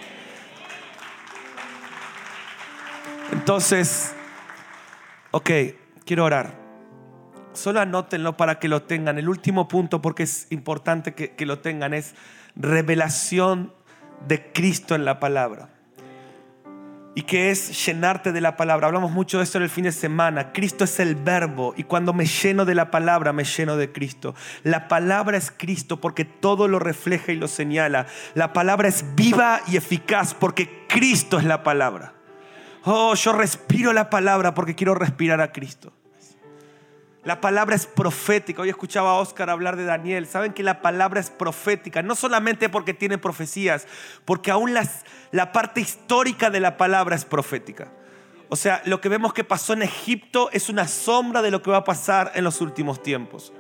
[3.33, 4.15] Entonces,
[5.31, 5.51] ok,
[6.05, 6.55] quiero orar.
[7.53, 9.19] Solo anótenlo para que lo tengan.
[9.19, 12.15] El último punto, porque es importante que, lo tengan, es
[12.57, 13.73] revelación
[14.27, 15.71] de Cristo en la palabra.
[17.15, 18.87] Y que es llenarte de la palabra.
[18.87, 20.53] Hablamos mucho de esto en el fin de semana.
[20.53, 24.37] Cristo es el verbo y cuando me lleno de la palabra, me lleno de Cristo.
[24.63, 28.07] La palabra es Cristo porque todo lo refleja y lo señala.
[28.35, 32.18] La palabra es viva y eficaz porque Cristo es la palabra.
[32.85, 35.93] Oh, yo respiro la palabra porque quiero respirar a Cristo.
[37.25, 38.63] La palabra es profética.
[38.63, 40.27] Hoy escuchaba a Oscar hablar de Daniel.
[40.27, 43.87] Saben que la palabra es profética, no solamente porque tiene profecías,
[44.25, 47.93] porque aún las, la parte histórica de la palabra es profética.
[48.49, 51.71] O sea, lo que vemos que pasó en Egipto es una sombra de lo que
[51.71, 53.53] va a pasar en los últimos tiempos.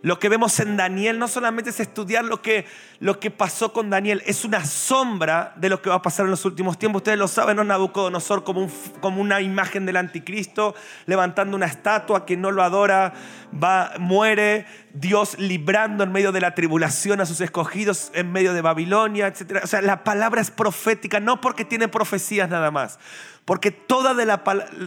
[0.00, 2.66] Lo que vemos en Daniel no solamente es estudiar lo que,
[3.00, 6.30] lo que pasó con Daniel, es una sombra de lo que va a pasar en
[6.30, 7.00] los últimos tiempos.
[7.00, 7.64] Ustedes lo saben, ¿no?
[7.64, 10.76] Nabucodonosor como, un, como una imagen del anticristo,
[11.06, 13.12] levantando una estatua, que no lo adora,
[13.52, 18.60] va, muere, Dios librando en medio de la tribulación a sus escogidos en medio de
[18.60, 19.62] Babilonia, etc.
[19.64, 23.00] O sea, la palabra es profética, no porque tiene profecías nada más,
[23.44, 24.44] porque toda, de la,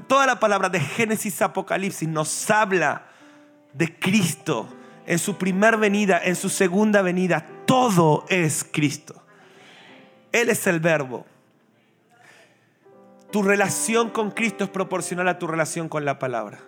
[0.08, 3.08] toda la palabra de Génesis Apocalipsis nos habla
[3.74, 4.70] de Cristo
[5.06, 9.24] en su primer venida, en su segunda venida, todo es Cristo.
[10.32, 11.26] Él es el verbo.
[13.32, 16.60] Tu relación con Cristo es proporcional a tu relación con la palabra.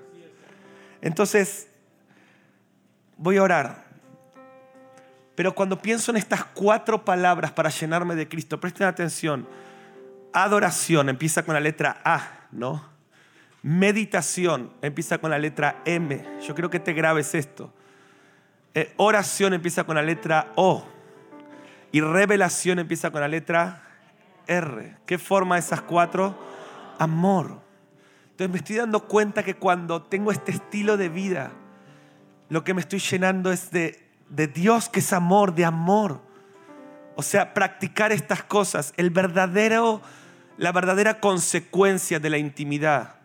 [1.02, 1.68] Entonces,
[3.18, 3.84] voy a orar.
[5.36, 9.48] Pero cuando pienso en estas cuatro palabras para llenarme de Cristo, presten atención.
[10.32, 12.86] Adoración empieza con la letra A, ¿no?
[13.62, 16.26] Meditación empieza con la letra M.
[16.46, 17.74] Yo creo que te grabes esto.
[18.76, 20.84] Eh, oración empieza con la letra O
[21.92, 23.84] y revelación empieza con la letra
[24.48, 24.98] R.
[25.06, 26.36] ¿Qué forma esas cuatro?
[26.98, 27.62] Amor.
[28.32, 31.52] Entonces me estoy dando cuenta que cuando tengo este estilo de vida,
[32.50, 36.20] lo que me estoy llenando es de, de Dios que es amor, de amor.
[37.16, 40.02] O sea, practicar estas cosas, el verdadero,
[40.58, 43.18] la verdadera consecuencia de la intimidad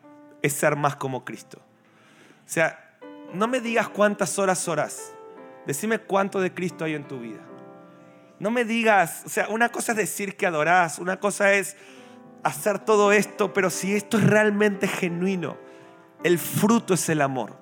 [0.43, 1.59] es ser más como Cristo.
[1.59, 2.99] O sea,
[3.33, 5.15] no me digas cuántas horas oras,
[5.69, 7.43] decime cuánto de Cristo hay en tu vida.
[8.41, 11.77] No me digas, o sea, una cosa es decir que adorás, una cosa es
[12.43, 15.59] hacer todo esto, pero si esto es realmente genuino,
[16.25, 17.55] el fruto es el amor.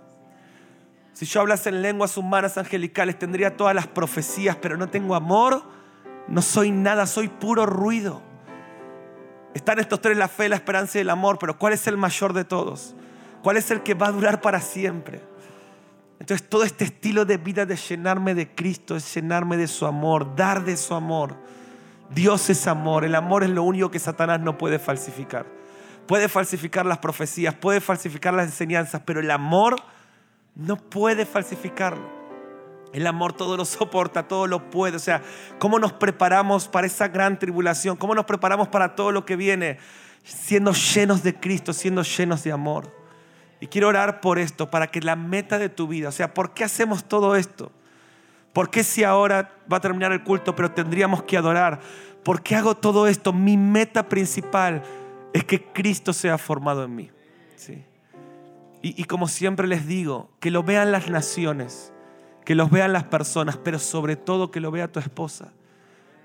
[1.15, 5.65] Si yo hablas en lenguas humanas angelicales, tendría todas las profecías, pero no tengo amor,
[6.29, 8.23] no soy nada, soy puro ruido.
[9.53, 12.35] Están estos tres, la fe, la esperanza y el amor, pero ¿cuál es el mayor
[12.35, 12.95] de todos?
[13.43, 15.23] ¿Cuál es el que va a durar para siempre?
[16.19, 20.35] Entonces todo este estilo de vida de llenarme de Cristo es llenarme de su amor,
[20.35, 21.37] dar de su amor.
[22.11, 25.47] Dios es amor, el amor es lo único que Satanás no puede falsificar.
[26.07, 29.77] Puede falsificar las profecías, puede falsificar las enseñanzas, pero el amor
[30.55, 32.17] no puede falsificarlo.
[32.93, 34.97] El amor todo lo soporta, todo lo puede.
[34.97, 35.23] O sea,
[35.59, 37.97] ¿cómo nos preparamos para esa gran tribulación?
[37.97, 39.79] ¿Cómo nos preparamos para todo lo que viene?
[40.23, 42.91] Siendo llenos de Cristo, siendo llenos de amor.
[43.61, 46.53] Y quiero orar por esto, para que la meta de tu vida, o sea, ¿por
[46.55, 47.73] qué hacemos todo esto?
[48.53, 51.81] ¿Por qué si ahora va a terminar el culto, pero tendríamos que adorar?
[52.23, 53.33] ¿Por qué hago todo esto?
[53.33, 54.83] Mi meta principal
[55.33, 57.11] es que Cristo sea formado en mí.
[58.83, 61.93] y como siempre les digo, que lo vean las naciones
[62.47, 65.53] que los vean las personas, pero sobre todo que lo vea tu esposa,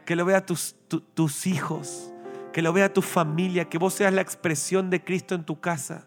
[0.05, 0.75] que lo vea tus,
[1.15, 2.13] tus hijos,
[2.53, 6.05] que lo vea tu familia, que vos seas la expresión de Cristo en tu casa,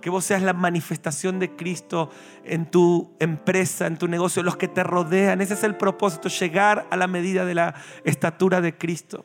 [0.00, 2.10] que vos seas la manifestación de Cristo
[2.44, 5.40] en tu empresa, en tu negocio, los que te rodean.
[5.40, 7.74] Ese es el propósito, llegar a la medida de la
[8.04, 9.24] estatura de Cristo.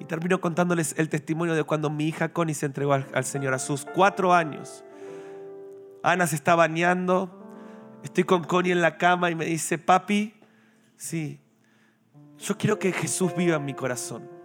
[0.00, 3.58] Y termino contándoles el testimonio de cuando mi hija Connie se entregó al, Señor a
[3.58, 4.84] sus cuatro años.
[6.02, 7.34] Ana se está bañando,
[8.02, 10.34] Estoy con Connie en la cama y me dice, papi,
[10.96, 11.40] sí,
[12.38, 14.37] yo quiero que Jesús viva en mi corazón.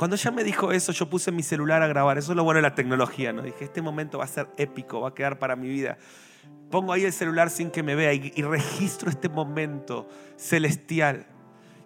[0.00, 2.16] Cuando ella me dijo eso, yo puse mi celular a grabar.
[2.16, 3.42] Eso es lo bueno de la tecnología, ¿no?
[3.42, 5.98] Dije, este momento va a ser épico, va a quedar para mi vida.
[6.70, 11.26] Pongo ahí el celular sin que me vea y, registro este momento celestial.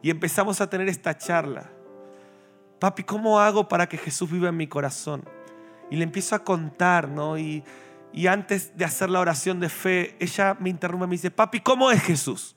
[0.01, 1.69] Y empezamos a tener esta charla.
[2.79, 5.25] Papi, ¿cómo hago para que Jesús viva en mi corazón?
[5.91, 7.37] Y le empiezo a contar, ¿no?
[7.37, 7.65] Y
[8.13, 11.59] y antes de hacer la oración de fe, ella me interrumpe y me dice, papi,
[11.59, 12.55] ¿cómo es Jesús?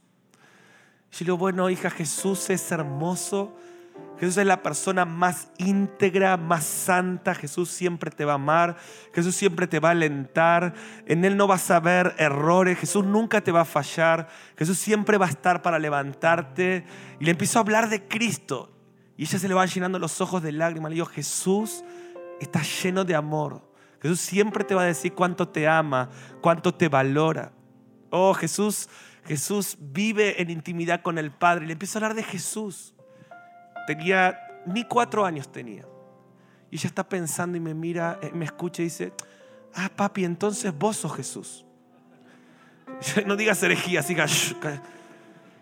[1.11, 3.57] yo le digo, bueno, hija, Jesús es hermoso.
[4.19, 7.35] Jesús es la persona más íntegra, más santa.
[7.35, 8.75] Jesús siempre te va a amar.
[9.13, 10.73] Jesús siempre te va a alentar.
[11.05, 12.79] En Él no vas a ver errores.
[12.79, 14.27] Jesús nunca te va a fallar.
[14.57, 16.83] Jesús siempre va a estar para levantarte.
[17.19, 18.71] Y le empiezo a hablar de Cristo.
[19.17, 20.89] Y ella se le van llenando los ojos de lágrimas.
[20.89, 21.83] Le digo, Jesús
[22.39, 23.71] está lleno de amor.
[24.01, 26.09] Jesús siempre te va a decir cuánto te ama,
[26.41, 27.51] cuánto te valora.
[28.09, 28.89] Oh, Jesús,
[29.25, 31.67] Jesús vive en intimidad con el Padre.
[31.67, 32.95] Le empiezo a hablar de Jesús.
[33.87, 35.85] Tenía, ni cuatro años tenía.
[36.69, 39.13] Y ella está pensando y me mira, eh, me escucha y dice,
[39.73, 41.65] ah, papi, entonces vos sos Jesús.
[43.25, 44.27] No digas herejía, siga.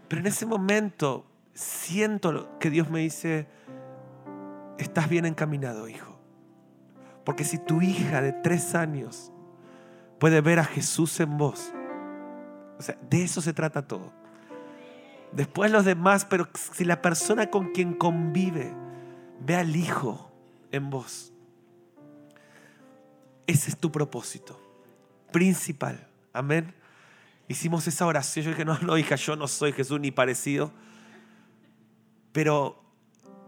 [0.07, 3.47] Pero en ese momento siento que Dios me dice,
[4.77, 6.19] estás bien encaminado, hijo.
[7.23, 9.31] Porque si tu hija de tres años
[10.19, 11.73] puede ver a Jesús en vos,
[12.77, 14.11] o sea, de eso se trata todo.
[15.31, 18.73] Después los demás, pero si la persona con quien convive
[19.41, 20.31] ve al Hijo
[20.71, 21.33] en vos,
[23.47, 24.59] ese es tu propósito
[25.35, 26.07] principal.
[26.31, 26.73] Amén.
[27.49, 28.45] Hicimos esa oración.
[28.45, 30.71] Yo dije, no, no, hija, yo no soy Jesús ni parecido.
[32.31, 32.81] Pero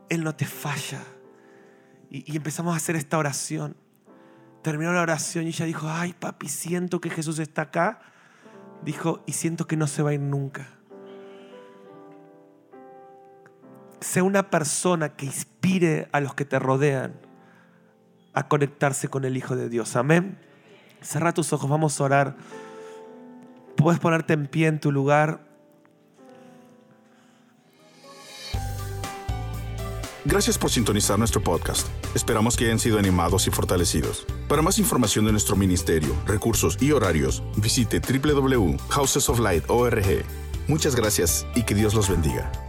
[0.10, 1.02] Él no te falla.
[2.10, 3.78] Y, empezamos a hacer esta oración.
[4.64, 8.02] Terminó la oración y ella dijo, ay papi, siento que Jesús está acá.
[8.84, 10.77] Dijo, y siento que no se va a ir nunca.
[14.00, 17.20] Sea una persona que inspire a los que te rodean
[18.34, 19.96] a conectarse con el Hijo de Dios.
[19.96, 20.40] Amén.
[21.02, 22.38] Cerra tus ojos, vamos a orar.
[23.76, 25.48] Puedes ponerte en pie en tu lugar.
[30.28, 31.88] Gracias por sintonizar nuestro podcast.
[32.14, 34.26] Esperamos que hayan sido animados y fortalecidos.
[34.50, 40.26] Para más información de nuestro ministerio, recursos y horarios, visite www.housesoflight.org.
[40.68, 42.67] Muchas gracias y que Dios los bendiga.